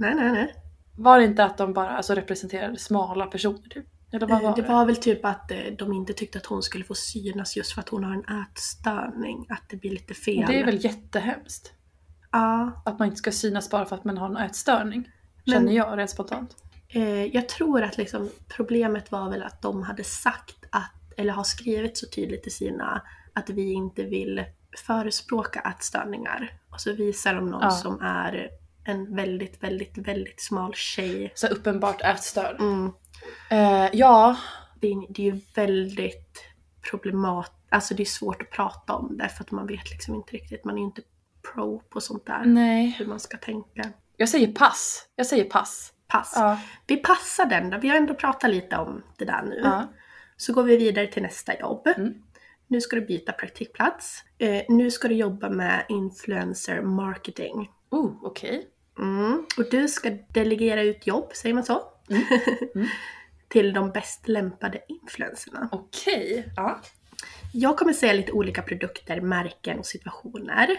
Nej, 0.00 0.14
nej. 0.14 0.32
nej. 0.32 0.54
Var 0.96 1.18
det 1.18 1.24
inte 1.24 1.44
att 1.44 1.58
de 1.58 1.72
bara 1.72 1.90
alltså, 1.90 2.14
representerade 2.14 2.76
smala 2.78 3.26
personer 3.26 3.68
typ? 3.70 3.86
Eller 4.12 4.26
vad 4.26 4.42
var 4.42 4.48
Eh, 4.50 4.56
det? 4.56 4.62
det 4.62 4.68
var 4.68 4.86
väl 4.86 4.96
typ 4.96 5.24
att 5.24 5.50
eh, 5.50 5.58
de 5.78 5.92
inte 5.92 6.12
tyckte 6.12 6.38
att 6.38 6.46
hon 6.46 6.62
skulle 6.62 6.84
få 6.84 6.94
synas 6.94 7.56
just 7.56 7.72
för 7.72 7.80
att 7.80 7.88
hon 7.88 8.04
har 8.04 8.12
en 8.14 8.42
ätstörning. 8.42 9.46
Att 9.48 9.62
det 9.68 9.76
blir 9.76 9.90
lite 9.90 10.14
fel. 10.14 10.44
Det 10.46 10.60
är 10.60 10.64
väl 10.64 10.84
jättehemskt? 10.84 11.72
Ja, 12.32 12.82
Att 12.84 12.98
man 12.98 13.06
inte 13.06 13.16
ska 13.18 13.32
synas 13.32 13.70
bara 13.70 13.84
för 13.84 13.96
att 13.96 14.04
man 14.04 14.18
har 14.18 14.26
en 14.28 14.36
ätstörning. 14.36 15.08
Men- 15.44 15.54
Känner 15.54 15.72
jag 15.72 15.98
rent 15.98 16.10
spontant. 16.10 16.56
Eh, 16.88 17.24
jag 17.24 17.48
tror 17.48 17.82
att 17.82 17.96
liksom, 17.96 18.30
problemet 18.56 19.12
var 19.12 19.30
väl 19.30 19.42
att 19.42 19.62
de 19.62 19.82
hade 19.82 20.04
sagt 20.04 20.56
att, 20.70 20.90
eller 21.16 21.32
har 21.32 21.44
skrivit 21.44 21.98
så 21.98 22.06
tydligt 22.06 22.46
i 22.46 22.50
sina, 22.50 23.02
att 23.32 23.50
vi 23.50 23.72
inte 23.72 24.04
vill 24.04 24.44
förespråka 24.86 25.60
ätstörningar. 25.60 26.52
Och 26.70 26.80
så 26.80 26.92
visar 26.92 27.34
de 27.34 27.46
någon 27.46 27.62
Ja. 27.62 27.70
som 27.70 28.00
är 28.02 28.48
en 28.84 29.16
väldigt, 29.16 29.62
väldigt, 29.62 29.98
väldigt 29.98 30.40
smal 30.40 30.74
tjej. 30.74 31.32
Så 31.34 31.46
uppenbart 31.46 32.02
ätstörd. 32.02 32.60
Mm. 32.60 32.92
Eh, 33.50 33.88
ja, 33.92 34.36
Det, 34.80 34.86
är, 34.88 35.12
det 35.12 35.22
är 35.28 35.32
ju 35.34 35.40
väldigt 35.54 36.44
problematiskt, 36.90 37.56
alltså 37.68 37.94
det 37.94 38.02
är 38.02 38.04
svårt 38.04 38.42
att 38.42 38.50
prata 38.50 38.94
om 38.94 39.16
det 39.16 39.28
för 39.28 39.44
att 39.44 39.50
man 39.50 39.66
vet 39.66 39.90
liksom 39.90 40.14
inte 40.14 40.32
riktigt, 40.32 40.64
man 40.64 40.74
är 40.74 40.78
ju 40.78 40.84
inte 40.84 41.02
pro 41.52 41.78
på 41.80 42.00
sånt 42.00 42.26
där. 42.26 42.44
nej. 42.44 42.96
Hur 42.98 43.06
man 43.06 43.20
ska 43.20 43.36
tänka. 43.36 43.90
Jag 44.16 44.28
säger 44.28 44.52
pass. 44.52 45.08
Jag 45.16 45.26
säger 45.26 45.44
pass. 45.44 45.92
Pass. 46.08 46.32
Ja. 46.36 46.60
Vi 46.86 46.96
passar 46.96 47.46
den 47.46 47.70
då, 47.70 47.78
vi 47.78 47.88
har 47.88 47.96
ändå 47.96 48.14
pratat 48.14 48.50
lite 48.50 48.76
om 48.76 49.02
det 49.18 49.24
där 49.24 49.42
nu. 49.42 49.60
ja. 49.64 49.92
Så 50.36 50.52
går 50.52 50.62
vi 50.62 50.76
vidare 50.76 51.06
till 51.06 51.22
nästa 51.22 51.58
jobb. 51.58 51.86
Mm. 51.86 52.14
Nu 52.68 52.80
ska 52.80 52.96
du 52.96 53.06
byta 53.06 53.32
praktikplats. 53.32 54.24
Eh, 54.38 54.62
nu 54.68 54.90
ska 54.90 55.08
du 55.08 55.14
jobba 55.14 55.48
med 55.50 55.84
influencer 55.88 56.82
marketing. 56.82 57.70
Oh, 57.90 58.12
okej. 58.22 58.68
Mm. 58.98 59.46
Och 59.56 59.64
du 59.70 59.88
ska 59.88 60.10
delegera 60.10 60.82
ut 60.82 61.06
jobb, 61.06 61.30
säger 61.34 61.54
man 61.54 61.64
så? 61.64 61.82
Mm. 62.10 62.24
till 63.48 63.72
de 63.72 63.90
bäst 63.90 64.28
lämpade 64.28 64.80
influencerna. 64.88 65.68
Okej. 65.72 66.52
Ja. 66.56 66.80
Jag 67.52 67.78
kommer 67.78 67.92
säga 67.92 68.12
lite 68.12 68.32
olika 68.32 68.62
produkter, 68.62 69.20
märken 69.20 69.78
och 69.78 69.86
situationer. 69.86 70.76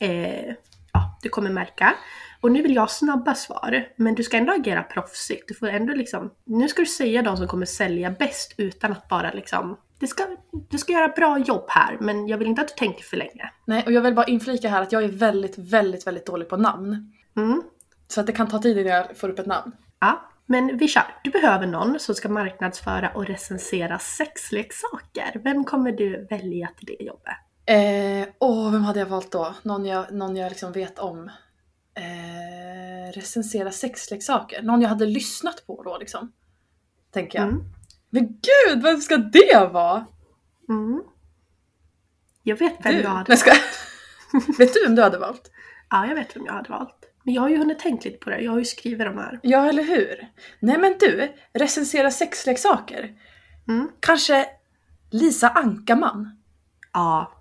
Eh, 0.00 0.54
ja, 0.92 1.18
du 1.22 1.28
kommer 1.28 1.50
märka. 1.50 1.94
Och 2.42 2.52
nu 2.52 2.62
vill 2.62 2.74
jag 2.74 2.82
ha 2.82 2.88
snabba 2.88 3.34
svar, 3.34 3.88
men 3.96 4.14
du 4.14 4.22
ska 4.22 4.36
ändå 4.36 4.52
agera 4.52 4.82
proffsigt. 4.82 5.48
Du 5.48 5.54
får 5.54 5.68
ändå 5.68 5.94
liksom, 5.94 6.30
nu 6.44 6.68
ska 6.68 6.82
du 6.82 6.86
säga 6.86 7.22
de 7.22 7.36
som 7.36 7.48
kommer 7.48 7.66
sälja 7.66 8.10
bäst 8.10 8.54
utan 8.56 8.92
att 8.92 9.08
bara 9.08 9.32
liksom, 9.32 9.76
det 9.98 10.06
ska, 10.06 10.24
du 10.70 10.78
ska 10.78 10.92
göra 10.92 11.08
bra 11.08 11.38
jobb 11.38 11.64
här, 11.68 11.96
men 12.00 12.28
jag 12.28 12.38
vill 12.38 12.48
inte 12.48 12.62
att 12.62 12.68
du 12.68 12.74
tänker 12.74 13.04
för 13.04 13.16
länge. 13.16 13.50
Nej, 13.66 13.82
och 13.86 13.92
jag 13.92 14.00
vill 14.00 14.14
bara 14.14 14.26
inflika 14.26 14.68
här 14.68 14.82
att 14.82 14.92
jag 14.92 15.04
är 15.04 15.08
väldigt, 15.08 15.58
väldigt, 15.58 16.06
väldigt 16.06 16.26
dålig 16.26 16.48
på 16.48 16.56
namn. 16.56 17.12
Mm. 17.36 17.62
Så 18.08 18.20
att 18.20 18.26
det 18.26 18.32
kan 18.32 18.48
ta 18.48 18.58
tid 18.58 18.78
innan 18.78 18.92
jag 18.92 19.16
får 19.16 19.28
upp 19.28 19.38
ett 19.38 19.46
namn. 19.46 19.72
Ja, 20.00 20.30
Men 20.46 20.78
vi 20.78 20.88
kör. 20.88 21.04
Du 21.24 21.30
behöver 21.30 21.66
någon 21.66 21.98
som 21.98 22.14
ska 22.14 22.28
marknadsföra 22.28 23.10
och 23.14 23.26
recensera 23.26 23.98
sexleksaker. 23.98 25.40
Vem 25.44 25.64
kommer 25.64 25.92
du 25.92 26.26
välja 26.30 26.68
till 26.78 26.86
det 26.86 27.04
jobbet? 27.04 27.36
Eh, 27.66 28.34
åh, 28.38 28.72
vem 28.72 28.82
hade 28.82 28.98
jag 28.98 29.06
valt 29.06 29.32
då? 29.32 29.54
Någon 29.62 29.84
jag, 29.84 30.12
någon 30.12 30.36
jag 30.36 30.48
liksom 30.48 30.72
vet 30.72 30.98
om. 30.98 31.30
Eh, 31.94 33.12
recensera 33.12 33.70
sexleksaker. 33.72 34.62
Någon 34.62 34.82
jag 34.82 34.88
hade 34.88 35.06
lyssnat 35.06 35.66
på 35.66 35.82
då 35.82 35.98
liksom. 35.98 36.32
Tänker 37.10 37.38
jag. 37.38 37.48
Mm. 37.48 37.64
Men 38.10 38.26
gud, 38.26 38.82
vem 38.82 39.00
ska 39.00 39.16
det 39.16 39.70
vara? 39.72 40.06
Mm. 40.68 41.02
Jag 42.42 42.56
vet 42.56 42.74
vem 42.84 42.94
Du? 42.94 43.00
jag 43.00 43.10
hade 43.10 43.36
ska... 43.36 43.50
vet 44.58 44.74
du 44.74 44.84
vem 44.84 44.94
du 44.94 45.02
hade 45.02 45.18
valt? 45.18 45.50
Ja, 45.90 46.06
jag 46.06 46.14
vet 46.14 46.36
vem 46.36 46.46
jag 46.46 46.52
hade 46.52 46.70
valt. 46.70 47.12
Men 47.24 47.34
jag 47.34 47.42
har 47.42 47.48
ju 47.48 47.56
hunnit 47.56 47.78
tänkt 47.78 48.04
lite 48.04 48.18
på 48.18 48.30
det. 48.30 48.40
Jag 48.40 48.52
har 48.52 48.58
ju 48.58 48.64
skrivit 48.64 49.06
de 49.06 49.18
här. 49.18 49.40
Ja, 49.42 49.68
eller 49.68 49.82
hur? 49.82 50.28
Nej 50.60 50.78
men 50.78 50.96
du, 51.00 51.32
recensera 51.52 52.10
sexleksaker. 52.10 53.14
Mm. 53.68 53.88
Kanske 54.00 54.46
Lisa 55.10 55.48
Ankarman? 55.48 56.36
Ja, 56.92 57.32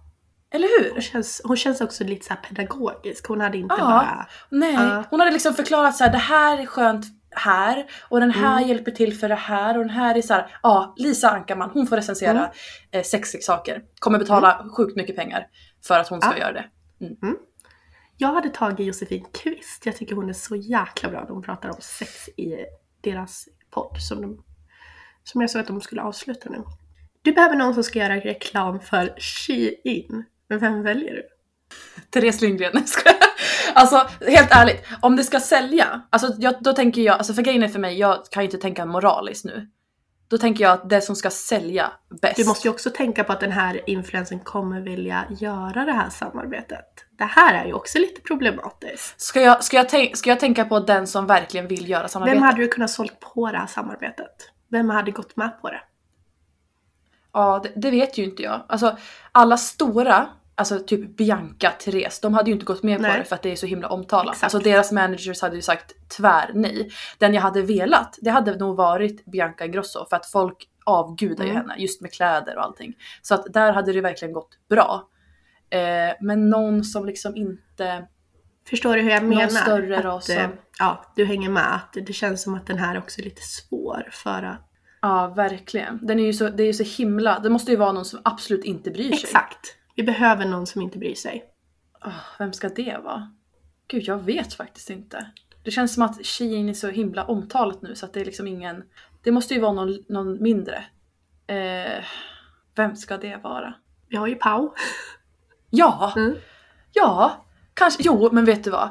Eller 0.54 0.68
hon 0.84 0.94
hur? 0.96 1.02
känns, 1.02 1.42
hon 1.44 1.58
känns 1.58 1.82
också 1.82 2.04
lite 2.04 2.26
så 2.26 2.34
här 2.34 2.42
pedagogisk. 2.42 3.28
Hon 3.28 3.42
hade 3.42 3.58
inte 3.58 3.76
Ja. 3.78 3.86
bara... 3.86 4.28
Nej, 4.50 4.74
Ja. 4.74 5.04
hon 5.10 5.20
hade 5.20 5.32
liksom 5.32 5.54
förklarat 5.54 5.96
så 5.96 6.04
här: 6.04 6.12
det 6.12 6.18
här 6.18 6.58
är 6.62 6.66
skönt 6.66 7.06
här 7.36 7.86
och 8.10 8.20
den 8.20 8.32
här 8.32 8.58
Mm. 8.58 8.70
hjälper 8.70 8.92
till 8.92 9.18
för 9.20 9.30
det 9.30 9.36
här 9.36 9.78
och 9.78 9.84
den 9.84 9.90
här 9.96 10.16
är 10.18 10.22
så 10.22 10.34
här. 10.34 10.58
ja 10.64 10.94
Lisa 10.98 11.30
Ankarman 11.30 11.70
hon 11.74 11.88
får 11.88 11.96
recensera 11.96 12.32
Mm. 12.32 12.50
eh, 12.92 13.04
sexleksaker. 13.04 13.82
Kommer 14.00 14.20
betala 14.20 14.66
sjukt 14.78 14.96
mycket 14.98 15.16
pengar 15.16 15.48
för 15.88 16.00
att 16.00 16.08
hon 16.08 16.22
ska 16.22 16.32
Ja. 16.32 16.38
göra 16.38 16.54
det. 16.54 16.66
Jag 18.18 18.34
hade 18.34 18.50
tagit 18.50 18.88
Josefin 18.88 19.26
Kvist. 19.34 19.86
Jag 19.86 19.96
tycker 19.98 20.16
hon 20.16 20.30
är 20.30 20.34
så 20.34 20.56
jäkla 20.56 21.10
bra 21.10 21.22
när 21.22 21.30
hon 21.30 21.42
pratar 21.42 21.70
om 21.70 21.76
sex 21.82 22.28
i 22.28 22.56
deras 23.02 23.46
podd 23.72 23.98
som, 24.00 24.22
de, 24.22 24.44
som 25.24 25.42
jag 25.42 25.50
såg 25.50 25.62
att 25.62 25.68
de 25.68 25.82
skulle 25.82 26.02
avsluta 26.02 26.50
nu. 26.50 26.64
Du 27.22 27.32
behöver 27.32 27.56
någon 27.56 27.74
som 27.74 27.84
ska 27.84 28.00
göra 28.00 28.16
reklam 28.16 28.80
för 28.80 29.16
Shein. 29.18 30.26
Men 30.52 30.60
vem 30.60 30.84
väljer 30.84 31.14
du? 31.14 31.24
Therese 32.10 32.42
Lindgren. 32.42 32.84
Skojar. 32.88 33.18
Alltså 33.74 34.08
helt 34.28 34.52
ärligt, 34.52 34.84
om 35.02 35.16
det 35.16 35.24
ska 35.24 35.40
sälja, 35.40 36.02
alltså 36.10 36.34
jag, 36.38 36.54
då 36.60 36.74
tänker 36.74 37.02
jag, 37.02 37.18
alltså 37.18 37.34
för 37.34 37.42
grejen 37.42 37.64
är 37.64 37.68
för 37.68 37.80
mig, 37.80 38.00
jag 38.00 38.26
kan 38.32 38.44
ju 38.44 38.46
inte 38.46 38.58
tänka 38.58 38.86
moraliskt 38.86 39.46
nu. 39.46 39.68
Då 40.28 40.38
tänker 40.38 40.64
jag 40.64 40.74
att 40.74 40.90
det 40.90 41.02
som 41.02 41.16
ska 41.16 41.30
sälja 41.30 41.92
bäst. 42.22 42.36
Du 42.38 42.46
måste 42.46 42.68
ju 42.68 42.74
också 42.74 42.90
tänka 42.90 43.24
på 43.24 43.34
att 43.34 43.40
den 43.40 43.52
här 43.52 43.90
influensen 43.90 44.40
kommer 44.40 44.82
vilja 44.82 45.26
göra 45.40 45.86
det 45.86 45.92
här 45.92 46.10
samarbetet. 46.10 46.86
Det 47.18 47.24
här 47.24 47.64
är 47.64 47.66
ju 47.66 47.74
också 47.74 48.00
lite 48.00 48.22
problematiskt. 48.22 49.22
Ska 49.22 49.42
jag, 49.42 49.64
ska, 49.64 49.78
jag 49.78 49.90
tänk, 49.90 50.18
ska 50.18 50.30
jag 50.30 50.40
tänka 50.40 50.66
på 50.66 50.80
den 50.80 51.08
som 51.08 51.28
verkligen 51.28 51.68
vill 51.68 51.90
göra 51.90 52.08
samarbetet? 52.08 52.38
Vem 52.38 52.44
hade 52.44 52.62
du 52.62 52.68
kunnat 52.68 52.92
sålt 52.92 53.20
på 53.20 53.52
det 53.52 53.58
här 53.58 53.68
samarbetet? 53.68 54.52
Vem 54.70 54.90
hade 54.90 55.12
gått 55.12 55.36
med 55.36 55.62
på 55.62 55.70
det? 55.70 55.82
Ja, 57.34 57.62
det, 57.64 57.72
det 57.76 57.92
vet 57.92 58.18
ju 58.18 58.24
inte 58.24 58.44
jag. 58.44 58.62
Alltså 58.68 58.98
alla 59.32 59.58
stora, 59.58 60.30
alltså 60.62 60.80
typ 60.80 61.17
Bianca, 61.17 61.71
Therese, 61.71 62.19
de 62.19 62.34
hade 62.34 62.50
ju 62.50 62.54
inte 62.54 62.65
gått 62.65 62.84
med 62.84 62.97
på 62.97 63.02
Nej. 63.02 63.19
det 63.19 63.26
för 63.26 63.36
att 63.36 63.41
det 63.41 63.52
är 63.52 63.56
så 63.56 63.65
himla 63.65 63.88
omtalat. 63.88 64.34
Exakt. 64.36 64.54
Alltså 64.54 64.69
deras 64.69 64.91
managers 64.91 65.41
hade 65.41 65.56
ju 65.56 65.62
sagt 65.62 66.10
tvär 66.17 66.52
nej. 66.54 66.89
Den 67.17 67.34
jag 67.34 67.41
hade 67.41 67.62
velat, 67.62 68.17
det 68.21 68.30
hade 68.30 68.56
nog 68.56 68.76
varit 68.76 69.26
Bianca 69.26 69.65
Ingrosso 69.65 70.06
för 70.10 70.15
att 70.15 70.26
folk 70.26 70.67
avgudar 70.86 71.45
ju 71.45 71.52
Mm. 71.52 71.62
henne 71.62 71.76
just 71.78 72.02
med 72.02 72.13
kläder 72.13 72.58
och 72.58 72.63
allting. 72.63 72.93
Så 73.21 73.36
att 73.36 73.54
där 73.54 73.74
hade 73.74 73.93
det 73.93 74.02
verkligen 74.02 74.34
gått 74.34 74.50
bra. 74.69 75.08
Eh, 75.69 76.15
men 76.21 76.50
någon 76.50 76.84
som 76.84 77.06
liksom 77.06 77.36
inte... 77.36 78.08
Förstår 78.69 78.95
du 78.95 79.02
hur 79.02 79.10
jag 79.10 79.24
Någon 79.24 79.30
menar? 79.30 79.47
större 79.47 79.97
att, 79.97 80.06
ras 80.06 80.30
eh, 80.30 80.43
som- 80.43 80.52
Ja, 80.80 81.06
du 81.15 81.26
hänger 81.26 81.50
med. 81.50 81.76
Att 81.76 81.93
det 82.08 82.13
känns 82.13 82.43
som 82.43 82.56
att 82.56 82.67
den 82.67 82.78
här 82.78 82.97
också 82.97 83.21
är 83.21 83.24
lite 83.26 83.41
svår 83.41 84.10
för 84.12 84.43
att... 84.43 84.67
Ja, 85.02 85.28
verkligen. 85.36 86.00
Den 86.02 86.19
är 86.19 86.24
ju 86.24 86.34
så, 86.34 86.50
det 86.50 86.63
är 86.63 86.67
ju 86.67 86.74
så 86.74 86.84
himla... 87.02 87.39
Det 87.39 87.50
måste 87.50 87.71
ju 87.71 87.78
vara 87.78 87.91
någon 87.91 88.06
som 88.06 88.19
absolut 88.24 88.63
inte 88.65 88.91
bryr 88.91 89.12
sig. 89.12 89.19
Exakt. 89.24 89.76
Vi 90.02 90.06
behöver 90.06 90.46
någon 90.46 90.68
som 90.68 90.82
inte 90.82 90.98
bryr 90.98 91.16
sig. 91.16 91.46
Åh, 92.06 92.14
vem 92.40 92.54
ska 92.54 92.70
det 92.70 92.98
vara? 93.04 93.32
Gud, 93.88 94.04
jag 94.04 94.18
vet 94.18 94.54
faktiskt 94.54 94.90
inte. 94.90 95.32
Det 95.64 95.72
känns 95.72 95.94
som 95.94 96.04
att 96.04 96.26
Shein 96.26 96.70
är 96.70 96.74
så 96.74 96.88
himla 96.88 97.26
omtalat 97.26 97.82
nu 97.82 97.96
så 97.96 98.06
att 98.06 98.14
det 98.14 98.22
är 98.22 98.26
liksom 98.26 98.48
ingen... 98.48 98.84
Det 99.24 99.32
måste 99.32 99.54
ju 99.54 99.60
vara 99.60 99.74
någon, 99.74 100.04
någon 100.10 100.44
mindre. 100.44 100.86
Eh, 101.48 102.04
vem 102.76 102.96
ska 102.96 103.18
det 103.18 103.38
vara? 103.44 103.74
Vi 104.08 104.18
har 104.18 104.28
ju 104.28 104.36
Pau. 104.36 104.74
Ja! 105.70 106.14
Mm. 106.16 106.36
Ja! 106.94 107.46
Kanske... 107.74 108.04
Jo, 108.06 108.30
men 108.32 108.46
vet 108.46 108.64
du 108.64 108.70
vad? 108.70 108.90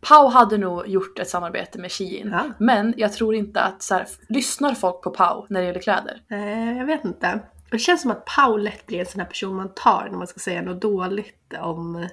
Pau 0.00 0.28
hade 0.28 0.58
nog 0.58 0.88
gjort 0.88 1.18
ett 1.18 1.28
samarbete 1.28 1.78
med 1.78 1.92
Shein. 1.92 2.30
Ja. 2.32 2.44
Men 2.58 2.94
jag 2.96 3.12
tror 3.12 3.34
inte 3.34 3.60
att 3.60 3.82
så 3.82 3.94
här, 3.94 4.06
lyssnar 4.28 4.74
folk 4.74 5.02
på 5.02 5.10
Pau 5.10 5.46
när 5.48 5.60
det 5.60 5.66
gäller 5.66 5.80
kläder? 5.80 6.22
Eh, 6.30 6.78
jag 6.78 6.86
vet 6.86 7.04
inte. 7.04 7.40
Det 7.70 7.78
känns 7.78 8.02
som 8.02 8.10
att 8.10 8.24
Pau 8.24 8.56
lätt 8.56 8.86
blir 8.86 9.00
en 9.00 9.06
sån 9.06 9.20
här 9.20 9.26
person 9.28 9.56
man 9.56 9.74
tar 9.74 10.08
när 10.10 10.18
man 10.18 10.26
ska 10.26 10.40
säga 10.40 10.62
något 10.62 10.82
dåligt 10.82 11.54
om... 11.60 11.92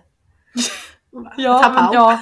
Man 1.14 1.24
bara, 1.24 1.34
"Jag 1.38 1.64
tar 1.64 1.70
Pau. 1.74 1.94
ja. 1.94 2.20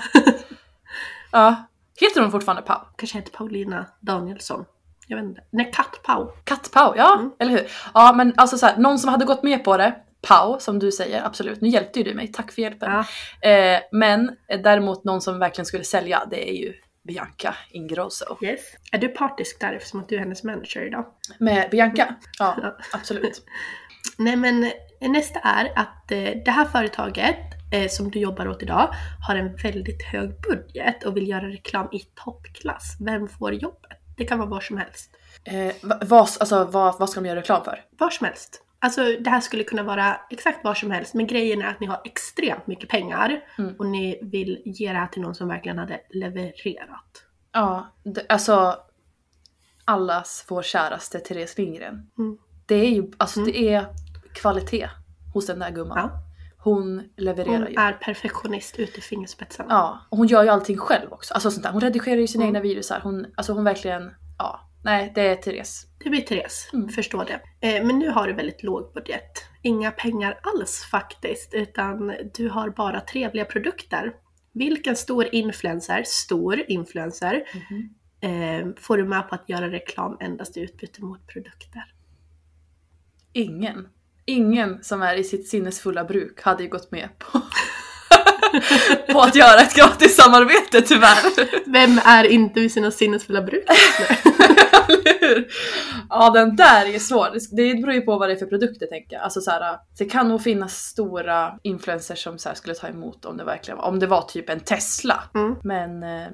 ja. 1.32 1.56
Heter 2.00 2.22
hon 2.22 2.32
fortfarande 2.32 2.62
Pau? 2.62 2.78
Kanske 2.96 3.18
heter 3.18 3.32
Paulina 3.32 3.86
Danielsson. 4.00 4.66
Jag 5.08 5.18
vet 5.18 5.26
inte. 5.26 5.42
Nej, 5.50 5.72
Katt 5.76 6.00
Pau. 6.04 6.28
Katt-Pau, 6.44 6.94
ja 6.98 7.14
Mm. 7.20 7.32
eller 7.40 7.52
hur? 7.52 7.68
Ja 7.94 8.14
men 8.14 8.34
alltså 8.38 8.58
så 8.58 8.66
här, 8.66 8.78
någon 8.78 9.00
som 9.00 9.10
hade 9.10 9.26
gått 9.26 9.44
med 9.44 9.64
på 9.64 9.78
det, 9.78 9.96
Pau 10.28 10.60
som 10.60 10.80
du 10.80 10.92
säger, 10.92 11.26
absolut. 11.26 11.62
Nu 11.62 11.68
hjälpte 11.70 12.00
ju 12.00 12.06
du 12.06 12.14
mig, 12.14 12.28
tack 12.28 12.52
för 12.52 12.62
hjälpen. 12.62 12.92
Ja. 13.42 13.50
Eh, 13.50 13.80
men 13.92 14.30
eh, 14.48 14.62
däremot 14.62 15.04
någon 15.04 15.22
som 15.22 15.40
verkligen 15.40 15.66
skulle 15.66 15.84
sälja, 15.84 16.24
det 16.30 16.50
är 16.50 16.54
ju 16.54 16.74
Bianca 17.04 17.56
Ingrosso. 17.72 18.38
Yes. 18.42 18.60
Är 18.92 18.98
du 18.98 19.08
partisk 19.08 19.60
där 19.60 19.74
eftersom 19.74 20.00
att 20.00 20.10
du 20.10 20.16
är 20.16 20.20
hennes 20.20 20.44
manager 20.44 20.86
idag? 20.88 21.06
Med 21.40 21.70
Bianca? 21.70 22.16
Ja, 22.40 22.58
Ja. 22.62 22.78
absolut. 22.94 23.46
Nej 24.18 24.36
men 24.36 24.64
eh, 25.00 25.10
nästa 25.12 25.40
är 25.40 25.72
att 25.76 26.12
eh, 26.12 26.20
det 26.46 26.52
här 26.52 26.66
företaget 26.66 27.38
eh, 27.74 27.88
som 27.90 28.12
du 28.12 28.20
jobbar 28.20 28.48
åt 28.48 28.64
idag 28.64 28.94
har 29.28 29.36
en 29.36 29.56
väldigt 29.56 30.04
hög 30.04 30.42
budget 30.42 31.04
och 31.04 31.18
vill 31.18 31.28
göra 31.30 31.50
reklam 31.50 31.90
i 31.92 32.00
toppklass. 32.00 32.98
Vem 33.00 33.28
får 33.28 33.54
jobbet? 33.54 34.00
Det 34.18 34.26
kan 34.26 34.40
vara 34.40 34.50
var 34.50 34.60
som 34.62 34.78
helst. 34.78 35.10
Eh, 35.44 35.74
va- 35.82 36.00
vad, 36.02 36.20
alltså, 36.40 36.66
vad, 36.66 37.00
vad 37.00 37.10
ska 37.10 37.22
de 37.22 37.28
göra 37.28 37.40
reklam 37.40 37.64
för? 37.64 37.84
Var 38.00 38.10
som 38.10 38.26
helst. 38.26 38.64
Alltså 38.84 39.02
det 39.20 39.30
här 39.30 39.40
skulle 39.40 39.64
kunna 39.64 39.84
vara 39.84 40.18
exakt 40.30 40.64
var 40.64 40.74
som 40.74 40.92
helst 40.92 41.14
men 41.14 41.28
grejen 41.28 41.62
är 41.62 41.66
att 41.68 41.80
ni 41.80 41.88
har 41.88 42.02
extremt 42.06 42.68
mycket 42.68 42.90
pengar 42.90 43.44
Mm. 43.58 43.76
och 43.80 43.86
ni 43.86 44.20
vill 44.22 44.62
ge 44.66 44.92
det 44.92 44.98
här 44.98 45.08
till 45.08 45.22
någon 45.22 45.36
som 45.36 45.48
verkligen 45.48 45.78
hade 45.78 46.00
levererat. 46.10 47.24
Ja, 47.52 47.88
det, 48.04 48.26
alltså 48.30 48.76
allas 49.86 50.46
vår 50.50 50.62
käraste 50.62 51.20
Therese 51.20 51.58
Lindgren. 51.58 52.10
Mm. 52.18 52.38
Det 52.66 52.76
är 52.76 52.90
ju, 52.90 53.12
alltså 53.18 53.44
det 53.44 53.74
är 53.74 53.86
kvalitet 54.34 54.90
hos 55.34 55.46
den 55.48 55.60
där 55.60 55.72
gumman. 55.72 55.98
Ja. 55.98 56.10
Hon 56.58 57.04
levererar 57.18 57.58
Hon 57.60 57.68
ju. 57.68 57.76
är 57.78 57.94
perfektionist 57.94 58.80
ut 58.80 58.98
i 58.98 59.02
fingerspetsarna. 59.02 59.68
Ja, 59.74 60.00
och 60.10 60.18
hon 60.18 60.28
gör 60.28 60.44
ju 60.44 60.50
allting 60.50 60.78
själv 60.78 61.14
också. 61.14 61.34
Alltså 61.34 61.52
sånt 61.52 61.64
där. 61.64 61.72
Hon 61.72 61.82
redigerar 61.82 62.18
ju 62.22 62.28
sina 62.28 62.44
Mm. 62.44 62.56
egna 62.56 62.64
virusar. 62.64 63.00
Hon, 63.04 63.26
alltså 63.36 63.54
hon 63.54 63.64
verkligen, 63.64 64.12
ja. 64.38 64.70
Nej, 64.84 65.12
det 65.16 65.22
är 65.28 65.36
Therese. 65.36 65.86
Det 66.04 66.10
blir 66.10 66.22
Therese, 66.22 66.70
Mm. 66.74 66.90
förstår 66.90 67.26
det. 67.26 67.68
Eh, 67.68 67.86
men 67.86 68.00
nu 68.00 68.10
har 68.10 68.28
du 68.28 68.34
väldigt 68.34 68.64
låg 68.64 68.94
budget. 68.94 69.44
Inga 69.62 69.92
pengar 69.92 70.40
alls 70.44 70.84
faktiskt, 70.92 71.54
utan 71.54 72.16
du 72.34 72.50
har 72.50 72.70
bara 72.70 73.00
trevliga 73.02 73.46
produkter. 73.46 74.14
Vilken 74.54 74.96
stor 74.96 75.28
influencer, 75.32 76.04
stor 76.06 76.64
influencer, 76.68 77.44
eh, 78.22 78.68
får 78.80 78.98
du 78.98 79.04
med 79.06 79.30
på 79.30 79.36
att 79.36 79.50
göra 79.50 79.72
reklam 79.72 80.18
endast 80.20 80.58
i 80.58 80.60
utbyte 80.62 81.02
mot 81.02 81.28
produkter? 81.28 81.84
Ingen. 83.34 83.88
Ingen 84.26 84.84
som 84.84 85.02
är 85.02 85.16
i 85.16 85.24
sitt 85.24 85.48
sinnesfulla 85.48 86.04
bruk 86.04 86.42
hade 86.42 86.64
ju 86.64 86.70
gått 86.70 86.92
med 86.92 87.10
på, 87.20 87.42
på 89.14 89.20
att 89.22 89.36
göra 89.36 89.60
ett 89.62 89.76
gratis 89.76 90.16
samarbete 90.16 90.82
tyvärr. 90.82 91.72
Vem 91.72 92.00
är 92.06 92.24
inte 92.24 92.60
vid 92.60 92.72
sina 92.72 92.92
sinnesfulla 92.92 93.42
bruk? 93.42 93.66
Eller 94.94 95.28
hur? 95.36 95.48
Ja 96.10 96.30
den 96.30 96.56
där 96.56 96.96
är 96.96 97.00
svår. 97.00 97.28
Det- 97.56 97.82
beror 97.82 97.94
ju 97.94 98.02
på 98.02 98.18
vad 98.18 98.30
det 98.30 98.34
är 98.34 98.38
för 98.38 98.46
produkter 98.46 98.86
tänker 98.86 99.16
jag. 99.16 99.24
Alltså 99.24 99.42
så 99.42 99.52
här, 99.52 99.78
det 99.98 100.06
kan 100.06 100.28
nog 100.30 100.42
finnas 100.44 100.74
stora 100.78 101.54
influencers 101.64 102.24
som 102.24 102.38
så 102.40 102.50
här 102.50 102.56
skulle 102.56 102.76
ta 102.76 102.88
emot 102.88 103.26
om 103.26 103.38
det 103.38 103.44
verkligen 103.44 103.78
var, 103.78 103.86
om 103.86 104.00
det 104.00 104.08
var 104.08 104.22
typ 104.22 104.50
en 104.50 104.60
Tesla. 104.60 105.24
Mm. 105.36 105.56
Men 105.64 106.04
eh, 106.04 106.28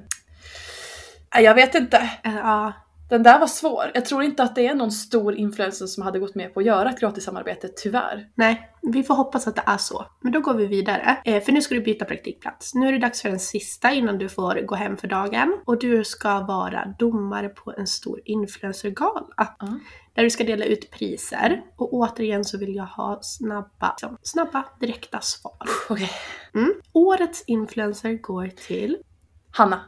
jag 1.42 1.54
vet 1.54 1.74
inte. 1.74 1.96
Eh, 2.24 2.36
Ja, 2.36 2.72
Den 3.10 3.22
där 3.22 3.38
var 3.38 3.46
svår. 3.46 3.90
Jag 3.94 4.04
tror 4.04 4.22
inte 4.22 4.42
att 4.42 4.54
det 4.54 4.66
är 4.66 4.74
någon 4.74 4.90
stor 4.90 5.34
influencer 5.34 5.86
som 5.86 6.02
hade 6.02 6.18
gått 6.18 6.34
med 6.34 6.54
på 6.54 6.60
att 6.60 6.66
göra 6.66 6.90
ett 6.90 7.00
gratis 7.00 7.24
samarbete, 7.24 7.68
tyvärr. 7.76 8.28
nej, 8.34 8.70
vi 8.82 9.02
får 9.02 9.14
hoppas 9.14 9.46
att 9.46 9.56
det 9.56 9.62
är 9.66 9.76
så. 9.76 10.06
Men 10.20 10.32
då 10.32 10.40
går 10.40 10.54
vi 10.54 10.66
vidare. 10.66 11.18
Eh, 11.24 11.42
för 11.42 11.52
nu 11.52 11.62
ska 11.62 11.74
du 11.74 11.80
byta 11.80 12.04
praktikplats. 12.04 12.74
Nu 12.74 12.88
är 12.88 12.92
det 12.92 12.98
dags 12.98 13.22
för 13.22 13.28
den 13.28 13.40
sista 13.40 13.92
innan 13.92 14.18
du 14.18 14.28
får 14.28 14.66
gå 14.66 14.74
hem 14.74 14.96
för 14.96 15.08
dagen. 15.08 15.60
Och 15.66 15.78
du 15.78 16.04
ska 16.04 16.40
vara 16.40 16.94
domare 16.98 17.48
på 17.48 17.74
en 17.78 17.86
stor 17.86 18.20
influencergala. 18.24 19.26
Ja. 19.36 19.56
Där 20.14 20.22
du 20.22 20.30
ska 20.30 20.44
dela 20.44 20.64
ut 20.64 20.90
priser. 20.90 21.62
Och 21.76 21.94
återigen 21.94 22.44
så 22.44 22.58
vill 22.58 22.74
jag 22.74 22.86
ha 22.86 23.18
snabba, 23.22 23.90
liksom, 23.90 24.18
snabba 24.22 24.64
direkta 24.80 25.20
svar. 25.20 25.68
Okej. 25.88 26.10
Mm. 26.54 26.72
Årets 26.92 27.44
influencer 27.46 28.12
går 28.12 28.48
till... 28.48 28.96
Hanna. 29.52 29.80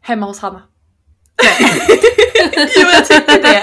Hemma 0.00 0.26
hos 0.26 0.40
Hanna. 0.40 0.62
jo 2.76 2.86
jag 2.92 3.06
tycker 3.06 3.42
det. 3.42 3.62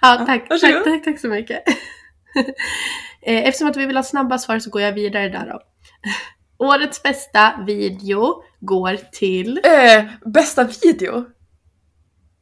Ja, 0.00 0.16
tack, 0.16 0.26
tack, 0.26 0.46
Varsågod. 0.50 0.84
tack, 0.84 1.04
tack 1.04 1.20
så 1.20 1.28
mycket. 1.28 1.62
Eh, 3.22 3.48
Eftersom 3.48 3.68
att 3.68 3.76
vi 3.76 3.86
vill 3.86 3.96
ha 3.96 4.02
snabba 4.02 4.38
svar 4.38 4.58
så 4.58 4.70
går 4.70 4.82
jag 4.82 4.92
vidare 4.92 5.28
där 5.28 5.46
då. 5.46 5.60
Årets 6.66 7.02
bästa 7.02 7.52
video 7.66 8.42
går 8.60 8.96
till... 9.12 9.60
Eh, 9.64 10.04
bästa 10.26 10.64
video? 10.82 11.24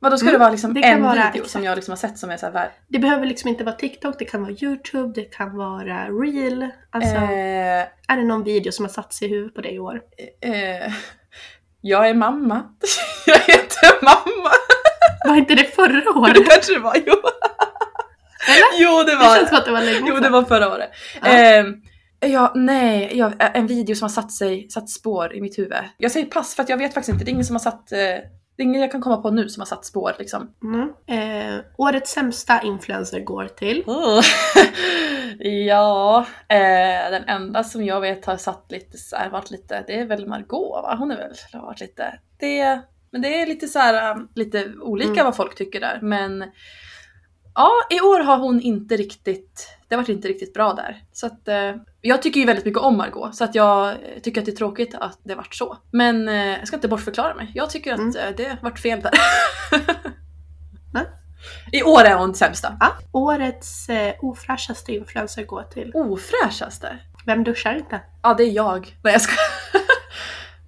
Vadå 0.00 0.16
ska 0.16 0.24
Mm, 0.26 0.32
det 0.32 0.38
vara 0.38 0.50
liksom 0.50 0.74
det 0.74 0.80
en 0.84 1.02
vara 1.02 1.30
video 1.32 1.48
som 1.48 1.64
jag 1.64 1.76
liksom 1.76 1.92
har 1.92 1.96
sett 1.96 2.18
som 2.18 2.30
är 2.30 2.37
såhär 2.37 2.52
värd? 2.52 2.70
Det 2.88 2.98
behöver 2.98 3.26
liksom 3.26 3.48
inte 3.48 3.64
vara 3.64 3.74
TikTok, 3.74 4.14
det 4.18 4.24
kan 4.24 4.42
vara 4.42 4.52
YouTube, 4.52 5.12
det 5.14 5.24
kan 5.34 5.56
vara 5.56 6.04
Reel. 6.08 6.68
Alltså, 6.90 7.14
Eh, 7.16 7.80
är 8.08 8.16
det 8.16 8.24
någon 8.24 8.44
video 8.44 8.72
som 8.72 8.84
har 8.84 8.92
satt 8.92 9.12
sig 9.14 9.28
i 9.28 9.30
huvudet 9.30 9.54
på 9.54 9.61
dig 9.61 9.74
i 9.74 9.78
år? 9.78 10.00
eh, 10.40 10.92
jag 11.80 12.08
är 12.08 12.14
mamma. 12.14 12.62
jag 13.26 13.38
heter 13.38 13.58
mamma. 14.02 14.50
Var 15.24 15.36
inte 15.36 15.54
det 15.54 15.74
förra 15.74 16.00
det 16.00 16.08
året? 16.08 16.50
kanske 16.50 16.74
det 16.74 16.80
var, 16.80 16.96
jo. 17.06 17.14
Eller? 18.48 18.82
Jo 18.82 19.02
det 19.02 19.10
Det 19.10 19.16
var 19.16 19.36
känns 19.36 19.48
som 19.48 19.58
att 19.58 19.64
det 19.64 19.72
var 19.72 19.82
länge 19.82 20.08
Jo 20.08 20.16
det 20.18 20.28
var 20.28 20.42
förra 20.42 20.68
året. 20.68 20.90
Ja. 21.22 21.28
Eh, 21.28 21.64
ja, 22.20 22.52
nej, 22.54 23.10
ja, 23.14 23.32
en 23.38 23.66
video 23.66 23.94
som 23.96 24.04
har 24.04 24.10
satt 24.10 24.32
sig, 24.32 24.70
satt 24.70 24.90
spår 24.90 25.34
i 25.34 25.40
mitt 25.40 25.58
huvud. 25.58 25.78
Jag 25.98 26.12
säger 26.12 26.26
pass 26.26 26.54
för 26.54 26.62
att 26.62 26.68
jag 26.68 26.76
vet 26.76 26.94
faktiskt 26.94 27.12
inte, 27.12 27.24
det 27.24 27.30
är 27.30 27.32
ingen 27.32 27.44
som 27.44 27.56
har 27.56 27.60
satt, 27.60 27.92
eh, 27.92 27.98
det 27.98 28.62
är 28.62 28.62
ingen 28.62 28.80
jag 28.80 28.92
kan 28.92 29.00
komma 29.00 29.16
på 29.16 29.30
nu 29.30 29.48
som 29.48 29.60
har 29.60 29.66
satt 29.66 29.84
spår 29.84 30.12
liksom. 30.18 30.50
Mm. 30.62 30.92
Eh, 31.06 31.64
årets 31.76 32.12
sämsta 32.12 32.62
influencer 32.62 33.20
går 33.20 33.44
till... 33.44 33.84
ja, 35.66 36.26
eh, 36.48 37.10
den 37.10 37.24
enda 37.24 37.64
som 37.64 37.84
jag 37.84 38.00
vet 38.00 38.26
har 38.26 38.36
satt 38.36 38.66
lite 38.68 38.98
så 38.98 39.16
här, 39.16 39.30
varit 39.30 39.50
lite, 39.50 39.84
det 39.86 40.00
är 40.00 40.06
väl 40.06 40.26
Margot 40.26 40.82
va? 40.82 40.96
Hon 40.98 41.10
är 41.10 41.16
väl, 41.16 41.32
har 41.52 41.60
varit 41.60 41.80
lite, 41.80 42.18
det, 42.38 42.80
men 43.11 43.23
det 43.23 43.40
är 43.42 43.47
lite 43.47 43.68
så 43.68 43.79
här, 43.79 44.16
um, 44.16 44.29
lite 44.35 44.73
olika 44.81 45.11
Mm. 45.12 45.25
vad 45.25 45.37
folk 45.37 45.55
tycker 45.55 45.81
där. 45.81 45.99
Men 46.03 46.44
ja, 47.55 47.71
i 47.90 48.01
år 48.01 48.21
har 48.21 48.38
hon 48.38 48.61
inte 48.61 48.97
riktigt, 48.97 49.68
det 49.88 49.94
har 49.94 50.03
varit 50.03 50.09
inte 50.09 50.29
riktigt 50.29 50.55
bra 50.55 50.73
där. 50.73 51.03
Så 51.12 51.27
att 51.27 51.49
eh, 51.49 51.75
jag 52.01 52.23
tycker 52.23 52.40
ju 52.40 52.47
väldigt 52.47 52.64
mycket 52.64 52.81
om 52.83 52.97
Margot 52.97 53.35
så 53.37 53.44
att 53.44 53.55
jag 53.55 53.97
tycker 54.23 54.40
att 54.40 54.44
det 54.47 54.53
är 54.53 54.57
tråkigt 54.57 54.94
att 54.94 55.18
det 55.23 55.35
varit 55.35 55.55
så. 55.55 55.77
Men 55.92 56.29
eh, 56.29 56.35
jag 56.59 56.66
ska 56.68 56.77
inte 56.77 56.88
bortförklara 56.88 57.35
mig. 57.35 57.53
Jag 57.55 57.71
tycker 57.71 57.92
att 57.92 57.99
Mm. 57.99 58.16
eh, 58.16 58.37
det 58.37 58.44
har 58.49 58.57
varit 58.62 58.81
fel 58.81 59.01
där. 59.01 59.12
I 61.73 61.83
år 61.83 62.01
är 62.05 62.14
hon 62.14 62.35
sämsta. 62.35 62.77
Ja. 62.81 62.92
Årets 63.12 63.88
eh, 63.88 64.14
ofräschaste 64.21 64.92
influencer 64.92 65.44
går 65.44 65.62
till... 65.62 65.92
Ofräschaste? 65.94 66.99
Vem 67.27 67.44
duschar 67.44 67.75
inte? 67.75 68.01
Ja, 68.23 68.35
det 68.35 68.42
är 68.42 68.51
jag. 68.51 68.97
Nej 69.05 69.12
jag 69.12 69.23
ska. 69.23 69.33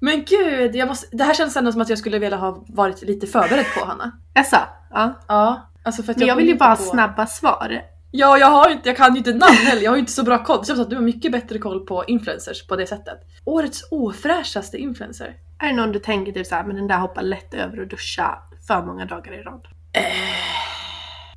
Men 0.01 0.25
gud, 0.25 0.75
jag 0.77 0.89
måste, 0.89 1.17
det 1.17 1.25
här 1.25 1.35
känns 1.35 1.57
ändå 1.57 1.73
som 1.73 1.81
att 1.81 1.89
jag 1.89 1.99
skulle 1.99 2.19
vilja 2.19 2.37
ha 2.37 2.65
varit 2.69 3.03
lite 3.03 3.27
förberedd 3.27 3.67
på 3.79 3.85
Hanna. 3.87 4.13
Jaså? 4.35 4.57
Ja. 4.91 5.13
Ja, 5.29 5.71
alltså 5.83 6.03
för 6.03 6.13
att 6.13 6.19
Men 6.19 6.29
jag 6.29 6.37
vill 6.37 6.49
ju 6.49 6.57
bara 6.57 6.77
på- 6.77 6.83
snabba 6.83 7.27
svar. 7.27 7.81
Ja, 8.13 8.39
jag 8.39 8.47
har 8.47 8.71
inte, 8.71 8.89
jag 8.89 8.97
kan 8.97 9.13
ju 9.15 9.19
inte 9.19 9.31
namn 9.35 9.55
heller. 9.57 9.83
Jag 9.83 9.91
har 9.91 9.97
ju 9.97 10.01
inte 10.01 10.13
så 10.13 10.23
bra 10.25 10.45
koll. 10.45 10.59
Det 10.61 10.67
känns 10.67 10.81
att 10.81 10.91
du 10.91 10.97
har 10.97 11.03
mycket 11.03 11.33
bättre 11.33 11.59
koll 11.59 11.87
på 11.87 12.05
influencers 12.05 12.67
på 12.67 12.77
det 12.77 12.87
sättet. 12.87 13.19
Årets 13.45 13.89
ofräschaste 13.91 14.79
influencer? 14.79 15.35
Är 15.59 15.67
det 15.67 15.73
någon 15.73 15.93
du 15.93 15.99
tänker 15.99 16.33
typ 16.33 16.47
såhär, 16.47 16.65
men 16.65 16.77
den 16.77 16.87
där 16.87 16.99
hoppar 16.99 17.23
lätt 17.23 17.55
över 17.55 17.81
och 17.81 17.87
duscha 17.87 18.39
för 18.67 18.83
många 18.83 19.05
dagar 19.05 19.33
i 19.33 19.43
rad? 19.43 19.67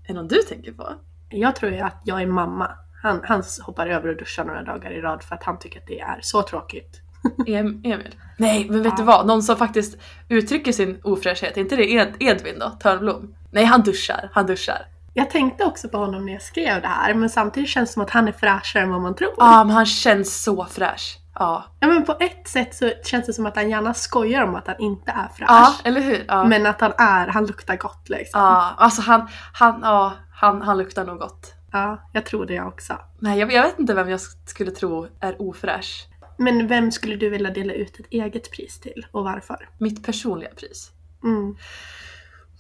Är 0.04 0.08
det 0.08 0.14
någon 0.14 0.28
du 0.28 0.38
tänker 0.38 0.72
på? 0.72 0.90
Jag 1.30 1.56
tror 1.56 1.72
ju 1.72 1.80
att 1.80 2.02
jag 2.04 2.22
är 2.22 2.28
mamma. 2.28 2.72
Han, 3.04 3.22
han 3.24 3.44
hoppar 3.66 3.88
över 3.88 4.10
och 4.10 4.18
duschar 4.18 4.46
några 4.46 4.64
dagar 4.64 4.92
i 4.92 5.02
rad 5.02 5.24
för 5.24 5.36
att 5.36 5.44
han 5.44 5.60
tycker 5.60 5.80
att 5.80 5.88
det 5.88 6.00
är 6.00 6.20
så 6.22 6.42
tråkigt. 6.42 7.02
Em- 7.48 7.82
Emil? 7.84 8.16
Nej, 8.38 8.68
men 8.70 8.84
vet 8.84 8.92
Ja. 8.94 8.98
du 8.98 9.04
vad? 9.04 9.28
Någon 9.28 9.44
som 9.44 9.58
faktiskt 9.58 9.98
uttrycker 10.30 10.72
sin 10.72 11.02
ofräschhet, 11.04 11.58
är 11.58 11.62
inte 11.62 11.76
det 11.76 11.84
Ed- 11.94 12.16
Edvin 12.20 12.60
då? 12.60 12.70
Törnblom? 12.70 13.36
Nej, 13.52 13.66
han 13.66 13.82
duschar. 13.82 14.30
Han 14.34 14.46
duschar. 14.46 14.86
Jag 15.14 15.30
tänkte 15.30 15.64
också 15.64 15.90
på 15.90 15.98
honom 15.98 16.26
när 16.26 16.34
jag 16.34 16.42
skrev 16.42 16.82
det 16.82 16.88
här, 16.88 17.14
men 17.14 17.30
samtidigt 17.30 17.70
känns 17.70 17.90
det 17.90 17.94
som 17.94 18.04
att 18.04 18.10
han 18.10 18.28
är 18.28 18.32
fräschare 18.32 18.84
än 18.84 18.92
vad 18.92 19.02
man 19.02 19.16
tror. 19.16 19.34
Ja, 19.38 19.64
men 19.64 19.76
han 19.76 19.86
känns 19.86 20.44
så 20.44 20.66
fräsch. 20.66 21.18
Ja. 21.36 21.64
Ja 21.80 21.88
men 21.88 22.06
på 22.06 22.16
ett 22.20 22.48
sätt 22.48 22.76
så 22.76 22.92
känns 23.06 23.26
det 23.26 23.34
som 23.34 23.46
att 23.46 23.56
han 23.56 23.70
gärna 23.70 23.94
skojar 23.94 24.44
om 24.44 24.56
att 24.56 24.68
han 24.68 24.76
inte 24.80 25.12
är 25.12 25.28
fräsch. 25.36 25.50
Ja, 25.50 25.74
eller 25.84 26.02
hur? 26.02 26.26
Ja. 26.28 26.44
Men 26.46 26.66
att 26.66 26.82
han 26.82 26.94
är, 26.98 27.28
han 27.28 27.46
luktar 27.46 27.76
gott 27.76 28.10
liksom. 28.10 28.42
Ja, 28.42 28.74
alltså 28.78 29.02
han, 29.02 29.28
han, 29.54 29.80
ja, 29.84 30.14
han, 30.36 30.62
han 30.62 30.78
luktar 30.78 31.06
nog 31.06 31.20
gott. 31.20 31.54
Ja, 31.72 32.10
jag 32.14 32.26
tror 32.26 32.46
det 32.46 32.54
jag 32.54 32.68
också. 32.68 32.94
Nej, 33.20 33.40
jag, 33.40 33.52
jag 33.54 33.64
vet 33.64 33.80
inte 33.80 33.94
vem 33.94 34.10
jag 34.10 34.20
skulle 34.46 34.72
tro 34.72 35.08
är 35.20 35.42
ofräsch. 35.42 36.08
Men 36.38 36.68
vem 36.68 36.92
skulle 36.92 37.16
du 37.16 37.30
vilja 37.30 37.50
dela 37.50 37.74
ut 37.74 38.00
ett 38.00 38.08
eget 38.10 38.52
pris 38.52 38.80
till 38.80 39.06
och 39.12 39.24
varför? 39.24 39.70
Mitt 39.80 40.06
personliga 40.06 40.50
pris. 40.50 40.92
Mm. 41.24 41.56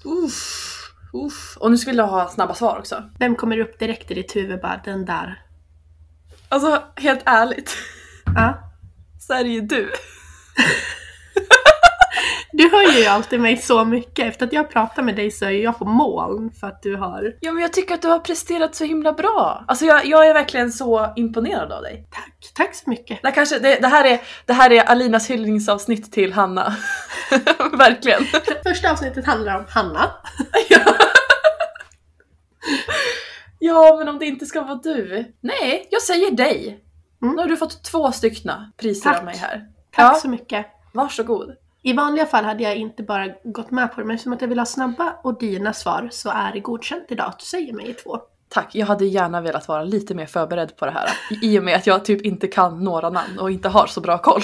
Uff, 0.05 0.91
uff. 1.13 1.57
Och 1.59 1.71
nu 1.71 1.77
skulle 1.77 1.97
jag 1.97 2.07
ha 2.07 2.29
snabba 2.29 2.55
svar 2.55 2.79
också. 2.79 3.03
Vem 3.19 3.35
kommer 3.35 3.59
upp 3.59 3.79
direkt 3.79 4.11
i 4.11 4.13
ditt 4.13 4.35
huvud 4.35 4.61
bara 4.61 4.81
den 4.85 5.05
där? 5.05 5.41
Alltså, 6.49 6.83
helt 6.95 7.21
ärligt. 7.25 7.77
Ja. 8.35 8.71
Så 9.19 9.33
är 9.33 9.43
det 9.43 9.49
ju 9.49 9.61
du. 9.61 9.91
Du 12.55 12.69
hör 12.69 12.99
ju 12.99 13.05
alltid 13.05 13.39
mig 13.39 13.57
så 13.57 13.85
mycket. 13.85 14.25
Efter 14.27 14.45
att 14.47 14.53
jag 14.53 14.69
pratar 14.69 15.03
med 15.03 15.15
dig 15.15 15.31
så 15.31 15.45
är 15.45 15.49
jag 15.49 15.79
på 15.79 15.85
moln 15.85 16.51
för 16.59 16.67
att 16.67 16.81
du 16.81 16.95
har... 16.95 17.33
Ja, 17.39 17.51
men 17.51 17.61
jag 17.61 17.73
tycker 17.73 17.93
att 17.93 18.01
du 18.01 18.07
har 18.07 18.19
presterat 18.19 18.75
så 18.75 18.83
himla 18.83 19.13
bra. 19.13 19.65
Alltså, 19.67 19.85
jag, 19.85 20.05
jag 20.05 20.27
är 20.27 20.33
verkligen 20.33 20.71
så 20.71 21.13
imponerad 21.15 21.71
av 21.71 21.81
dig. 21.81 22.07
Tack, 22.11 22.51
tack 22.53 22.75
så 22.75 22.89
mycket. 22.89 23.21
Det 23.21 23.27
här, 23.27 23.35
kanske, 23.35 23.59
det, 23.59 23.75
det, 23.75 23.87
här 23.87 24.05
är, 24.05 24.21
det 24.45 24.53
här 24.53 24.71
är 24.71 24.83
Alinas 24.83 25.29
hyllningsavsnitt 25.29 26.11
till 26.11 26.33
Hanna. 26.33 26.75
verkligen. 27.77 28.23
Första 28.63 28.91
avsnittet 28.91 29.25
handlar 29.25 29.57
om 29.57 29.65
Hanna. 29.69 30.11
Ja, 33.59 33.95
men 33.99 34.07
om 34.09 34.19
det 34.19 34.25
inte 34.25 34.45
ska 34.45 34.61
vara 34.61 34.79
du. 34.83 35.33
Nej, 35.41 35.87
jag 35.91 36.01
säger 36.01 36.31
dig. 36.31 36.83
Mm. 37.21 37.35
Nu 37.35 37.41
har 37.41 37.49
du 37.49 37.57
fått 37.57 37.83
två 37.83 38.11
styckna 38.11 38.71
priser 38.77 39.09
Tack. 39.09 39.19
av 39.19 39.25
mig 39.25 39.37
här. 39.37 39.65
Tack 39.95 40.15
Ja. 40.15 40.19
så 40.19 40.29
mycket. 40.29 40.65
Varsågod. 40.93 41.55
I 41.85 41.93
vanliga 41.93 42.25
fall 42.25 42.45
hade 42.45 42.63
jag 42.63 42.75
inte 42.75 43.03
bara 43.03 43.27
gått 43.43 43.71
med 43.71 43.91
på 43.93 44.01
det, 44.01 44.07
men 44.07 44.15
eftersom 44.15 44.33
att 44.33 44.41
jag 44.41 44.47
vill 44.47 44.59
ha 44.59 44.65
snabba 44.65 45.15
och 45.23 45.39
dina 45.39 45.73
svar 45.73 46.09
så 46.11 46.29
är 46.29 46.51
det 46.53 46.59
godkänt 46.59 47.05
idag 47.09 47.27
att 47.27 47.39
du 47.39 47.45
säger 47.45 47.73
mig 47.73 47.89
i 47.89 47.93
två. 47.93 48.17
Tack, 48.49 48.75
jag 48.75 48.85
hade 48.85 49.05
gärna 49.05 49.41
velat 49.41 49.67
vara 49.67 49.83
lite 49.83 50.15
mer 50.15 50.25
förberedd 50.25 50.77
på 50.77 50.85
det 50.85 50.91
här. 50.91 51.09
I 51.41 51.59
och 51.59 51.63
med 51.63 51.75
att 51.75 51.87
jag 51.87 52.05
typ 52.05 52.21
inte 52.21 52.47
kan 52.47 52.83
några 52.83 53.09
namn 53.09 53.39
och 53.39 53.51
inte 53.51 53.69
har 53.69 53.87
så 53.87 54.01
bra 54.01 54.17
koll. 54.17 54.41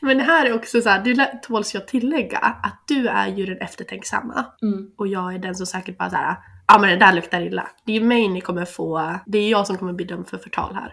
Men 0.00 0.18
det 0.18 0.24
här 0.24 0.46
är 0.46 0.54
också 0.54 0.80
så 0.80 0.88
här, 0.88 1.00
du 1.00 1.26
tåls 1.42 1.74
jag 1.74 1.88
tillägga 1.88 2.38
att 2.38 2.82
du 2.88 3.08
är 3.08 3.26
ju 3.28 3.46
den 3.46 3.58
eftertänksamma 3.58 4.44
Mm. 4.62 4.90
och 4.98 5.06
jag 5.08 5.34
är 5.34 5.38
den 5.38 5.54
som 5.54 5.66
säkert 5.66 5.98
bara 5.98 6.10
såhär, 6.10 6.36
ja 6.68 6.78
men 6.78 6.90
det 6.90 6.96
där 6.96 7.12
luktar 7.12 7.40
illa. 7.40 7.68
Det 7.84 7.92
är 7.92 8.00
ju 8.00 8.04
mig 8.06 8.28
ni 8.28 8.40
kommer 8.40 8.64
få, 8.64 9.14
det 9.26 9.38
är 9.38 9.50
jag 9.50 9.66
som 9.66 9.78
kommer 9.78 9.92
bli 9.92 10.04
dömd 10.04 10.28
för 10.28 10.38
förtal 10.38 10.74
här. 10.74 10.92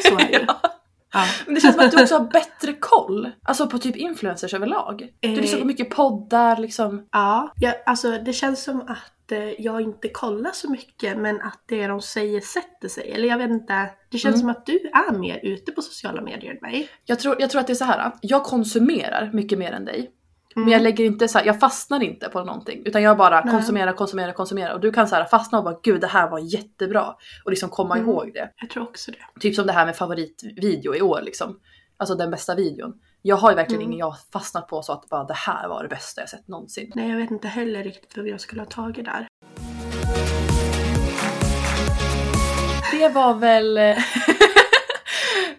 Så 0.02 0.18
är 0.18 0.26
det 0.26 0.38
ju. 0.38 0.46
Ja. 1.16 1.24
Ja. 1.26 1.32
Men 1.46 1.54
det 1.54 1.60
känns 1.60 1.74
som 1.76 1.84
att 1.84 1.90
du 1.90 2.02
också 2.02 2.14
har 2.18 2.24
bättre 2.24 2.72
koll. 2.72 3.30
Alltså 3.42 3.66
på 3.66 3.78
typ 3.78 3.96
influencers 3.96 4.54
överlag. 4.54 5.08
Du 5.20 5.28
Eh. 5.28 5.34
lyssnar 5.40 5.60
på 5.60 5.66
mycket 5.66 5.90
poddar 5.90 6.56
liksom. 6.56 7.06
Ja, 7.12 7.52
jag, 7.56 7.74
alltså 7.86 8.10
det 8.18 8.32
känns 8.32 8.62
som 8.64 8.80
att 8.80 9.32
eh, 9.32 9.38
jag 9.62 9.80
inte 9.80 10.08
kollar 10.08 10.50
så 10.54 10.70
mycket 10.70 11.18
men 11.18 11.40
att 11.40 11.60
det 11.66 11.86
de 11.86 12.00
säger 12.02 12.40
sätter 12.40 12.88
sig. 12.88 13.10
Eller 13.12 13.28
jag 13.28 13.38
vet 13.38 13.50
inte, 13.50 13.90
det 14.10 14.18
känns 14.18 14.34
Mm. 14.34 14.40
som 14.40 14.48
att 14.50 14.66
du 14.66 14.72
är 14.94 15.18
mer 15.18 15.40
ute 15.42 15.72
på 15.72 15.82
sociala 15.82 16.22
medier 16.22 16.50
än 16.50 16.58
mig. 16.62 16.88
Jag 17.04 17.20
tror, 17.20 17.36
jag 17.40 17.50
tror 17.50 17.60
att 17.60 17.66
det 17.66 17.72
är 17.72 17.74
så 17.74 17.84
här. 17.84 18.12
jag 18.20 18.44
konsumerar 18.44 19.30
mycket 19.32 19.58
mer 19.58 19.72
än 19.72 19.84
dig. 19.84 20.10
Mm. 20.56 20.64
Men 20.64 20.72
jag 20.72 20.82
lägger 20.82 21.04
inte 21.04 21.28
så 21.28 21.38
här, 21.38 21.46
jag 21.46 21.60
fastnar 21.60 22.02
inte 22.02 22.28
på 22.28 22.44
någonting. 22.44 22.82
Utan 22.86 23.02
jag 23.02 23.16
bara 23.16 23.40
Nej. 23.40 23.54
konsumerar, 23.54 23.92
konsumerar, 23.92 24.32
konsumerar. 24.32 24.74
Och 24.74 24.80
du 24.80 24.92
kan 24.92 25.08
så 25.08 25.14
här 25.14 25.24
fastna 25.24 25.58
och 25.58 25.64
bara 25.64 25.78
gud 25.82 26.00
det 26.00 26.06
här 26.06 26.30
var 26.30 26.38
jättebra. 26.38 27.14
Och 27.44 27.50
liksom 27.50 27.68
komma 27.68 27.96
Mm. 27.96 28.08
ihåg 28.08 28.30
det. 28.34 28.50
Jag 28.60 28.70
tror 28.70 28.82
också 28.82 29.10
det. 29.10 29.40
Typ 29.40 29.54
som 29.54 29.66
det 29.66 29.72
här 29.72 29.86
med 29.86 29.96
favoritvideo 29.96 30.94
i 30.94 31.02
år 31.02 31.20
liksom. 31.24 31.60
Alltså 31.96 32.14
den 32.14 32.30
bästa 32.30 32.54
videon. 32.54 32.92
Jag 33.22 33.36
har 33.36 33.50
ju 33.50 33.56
verkligen 33.56 33.80
Mm. 33.82 33.92
ingen 33.92 33.98
jag 33.98 34.14
fastnat 34.32 34.68
på 34.68 34.82
så 34.82 34.92
att 34.92 35.08
bara 35.08 35.24
det 35.24 35.34
här 35.34 35.68
var 35.68 35.82
det 35.82 35.88
bästa 35.88 36.20
jag 36.20 36.28
sett 36.30 36.48
någonsin. 36.48 36.92
Nej, 36.94 37.10
jag 37.10 37.16
vet 37.16 37.30
inte 37.30 37.48
heller 37.48 37.84
riktigt 37.84 38.16
vad 38.16 38.28
jag 38.28 38.40
skulle 38.40 38.60
ha 38.60 38.66
tagit 38.66 39.04
där. 39.04 39.26
Det 42.92 43.08
var 43.08 43.34
väl... 43.34 43.78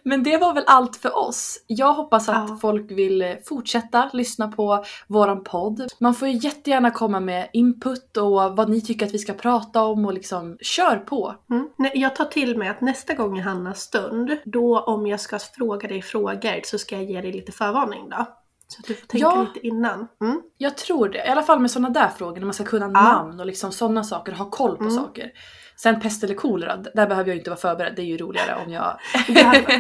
Men 0.08 0.24
det 0.24 0.38
var 0.38 0.54
väl 0.54 0.64
allt 0.68 0.96
för 0.96 1.18
oss. 1.18 1.64
Jag 1.68 1.94
hoppas 1.94 2.30
att 2.30 2.50
Ja. 2.50 2.58
folk 2.62 2.92
vill 2.92 3.38
fortsätta 3.46 4.10
lyssna 4.14 4.48
på 4.48 4.84
våran 5.08 5.44
podd. 5.44 5.88
Man 6.00 6.14
får 6.16 6.28
ju 6.28 6.34
jättegärna 6.38 6.92
komma 6.92 7.20
med 7.20 7.50
input 7.54 8.18
och 8.18 8.32
vad 8.58 8.70
ni 8.70 8.82
tycker 8.82 9.06
att 9.06 9.14
vi 9.14 9.18
ska 9.20 9.34
prata 9.34 9.84
om 9.84 10.06
och 10.06 10.14
liksom 10.14 10.58
kör 10.62 10.96
på. 10.96 11.36
Mm. 11.50 11.68
Nej, 11.78 11.92
jag 11.96 12.16
tar 12.16 12.26
till 12.26 12.58
mig 12.58 12.70
att 12.70 12.82
nästa 12.82 13.14
gång 13.14 13.38
i 13.38 13.42
Hannas 13.42 13.82
stund, 13.82 14.38
då 14.46 14.80
om 14.80 15.08
jag 15.08 15.20
ska 15.20 15.40
fråga 15.40 15.88
dig 15.88 16.02
frågor 16.02 16.62
så 16.66 16.78
ska 16.78 16.96
jag 16.96 17.04
ge 17.06 17.22
dig 17.22 17.32
lite 17.32 17.52
förvarning 17.52 18.10
då. 18.10 18.26
Så 18.68 18.80
att 18.80 18.86
du 18.88 18.94
får 18.94 19.08
tänka 19.08 19.28
Ja. 19.28 19.46
lite 19.54 19.68
innan. 19.68 20.08
Mm. 20.22 20.42
Jag 20.58 20.78
tror 20.78 21.10
det. 21.10 21.18
I 21.28 21.30
alla 21.30 21.44
fall 21.44 21.60
med 21.60 21.72
sådana 21.72 21.90
där 21.90 22.08
frågor 22.18 22.36
när 22.36 22.46
man 22.46 22.54
ska 22.54 22.64
kunna 22.64 22.88
namn 22.88 23.40
och 23.40 23.46
liksom 23.46 23.72
sådana 23.72 24.04
saker 24.04 24.32
ha 24.32 24.50
koll 24.50 24.78
på 24.78 24.84
Mm. 24.84 24.96
saker. 24.96 25.32
Sen 25.80 26.00
pest 26.00 26.24
eller 26.24 26.36
kolera, 26.36 26.78
där 26.78 27.08
behöver 27.08 27.30
jag 27.30 27.38
inte 27.38 27.50
vara 27.50 27.60
förberedd. 27.60 27.94
Det 27.96 28.02
är 28.02 28.06
ju 28.06 28.18
roligare 28.18 28.56
om 28.66 28.72
jag... 28.72 29.00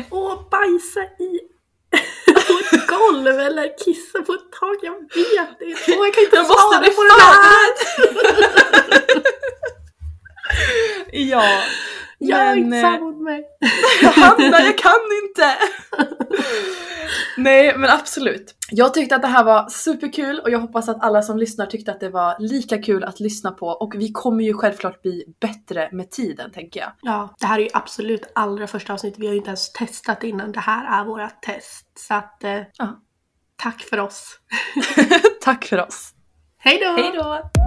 Åh 0.10 0.49
bajsa 0.51 1.01
i! 1.01 1.39
på 2.47 2.75
ett 2.75 2.88
golv 2.88 3.27
eller 3.27 3.86
kissa 3.86 4.21
på 4.21 4.33
ett 4.33 4.51
tak. 4.60 4.77
Jag 4.81 4.93
vet 4.93 5.62
inte. 5.62 5.97
Och 5.97 6.05
jag 6.05 6.13
kan 6.13 6.23
inte 6.23 6.36
Jag 6.36 6.47
måste 6.47 6.62
svara 6.62 6.79
bli 6.79 6.89
på 6.89 7.03
det 7.03 7.13
här. 7.21 7.67
ja. 11.31 11.62
Gör 12.19 12.38
men, 12.38 12.58
inte 12.58 12.82
så 12.82 12.88
här 12.88 12.97
eh, 12.97 13.03
mot 13.03 13.21
mig. 13.21 13.43
Hanna, 14.15 14.60
jag 14.60 14.77
kan 14.77 14.99
inte! 15.23 15.58
Nej 17.38 17.77
men 17.77 17.89
absolut. 17.89 18.56
Jag 18.71 18.93
tyckte 18.93 19.15
att 19.15 19.21
det 19.21 19.27
här 19.27 19.43
var 19.43 19.69
superkul 19.69 20.39
och 20.39 20.49
jag 20.49 20.60
hoppas 20.60 20.89
att 20.89 21.03
alla 21.03 21.21
som 21.21 21.38
lyssnar 21.38 21.65
tyckte 21.65 21.91
att 21.91 21.99
det 21.99 22.10
var 22.10 22.36
lika 22.39 22.82
kul 22.82 23.03
att 23.03 23.19
lyssna 23.19 23.51
på 23.51 23.67
och 23.67 23.93
vi 23.95 24.12
kommer 24.12 24.43
ju 24.43 24.53
självklart 24.53 25.01
bli 25.01 25.23
bättre 25.41 25.89
med 25.91 26.12
tiden 26.12 26.51
tänker 26.51 26.80
jag. 26.80 26.91
Ja, 27.01 27.36
det 27.39 27.45
här 27.45 27.60
är 27.60 27.63
ju 27.63 27.69
absolut 27.73 28.32
allra 28.36 28.67
första 28.67 28.93
avsnittet. 28.93 29.19
Vi 29.19 29.25
har 29.25 29.34
ju 29.34 29.38
inte 29.38 29.49
ens 29.49 29.71
testat 29.71 30.23
innan. 30.23 30.51
Det 30.51 30.60
här 30.60 31.01
är 31.01 31.06
våra 31.06 31.30
test. 31.30 31.91
Så 31.99 32.13
att, 32.13 32.43
eh, 32.43 32.62
Ja. 32.77 33.01
tack 33.56 33.82
för 33.82 33.99
oss. 33.99 34.39
Tack 35.41 35.65
för 35.65 35.88
oss. 35.88 36.13
Hej 36.58 36.80
då! 36.84 37.01
Hej 37.01 37.12
då! 37.15 37.66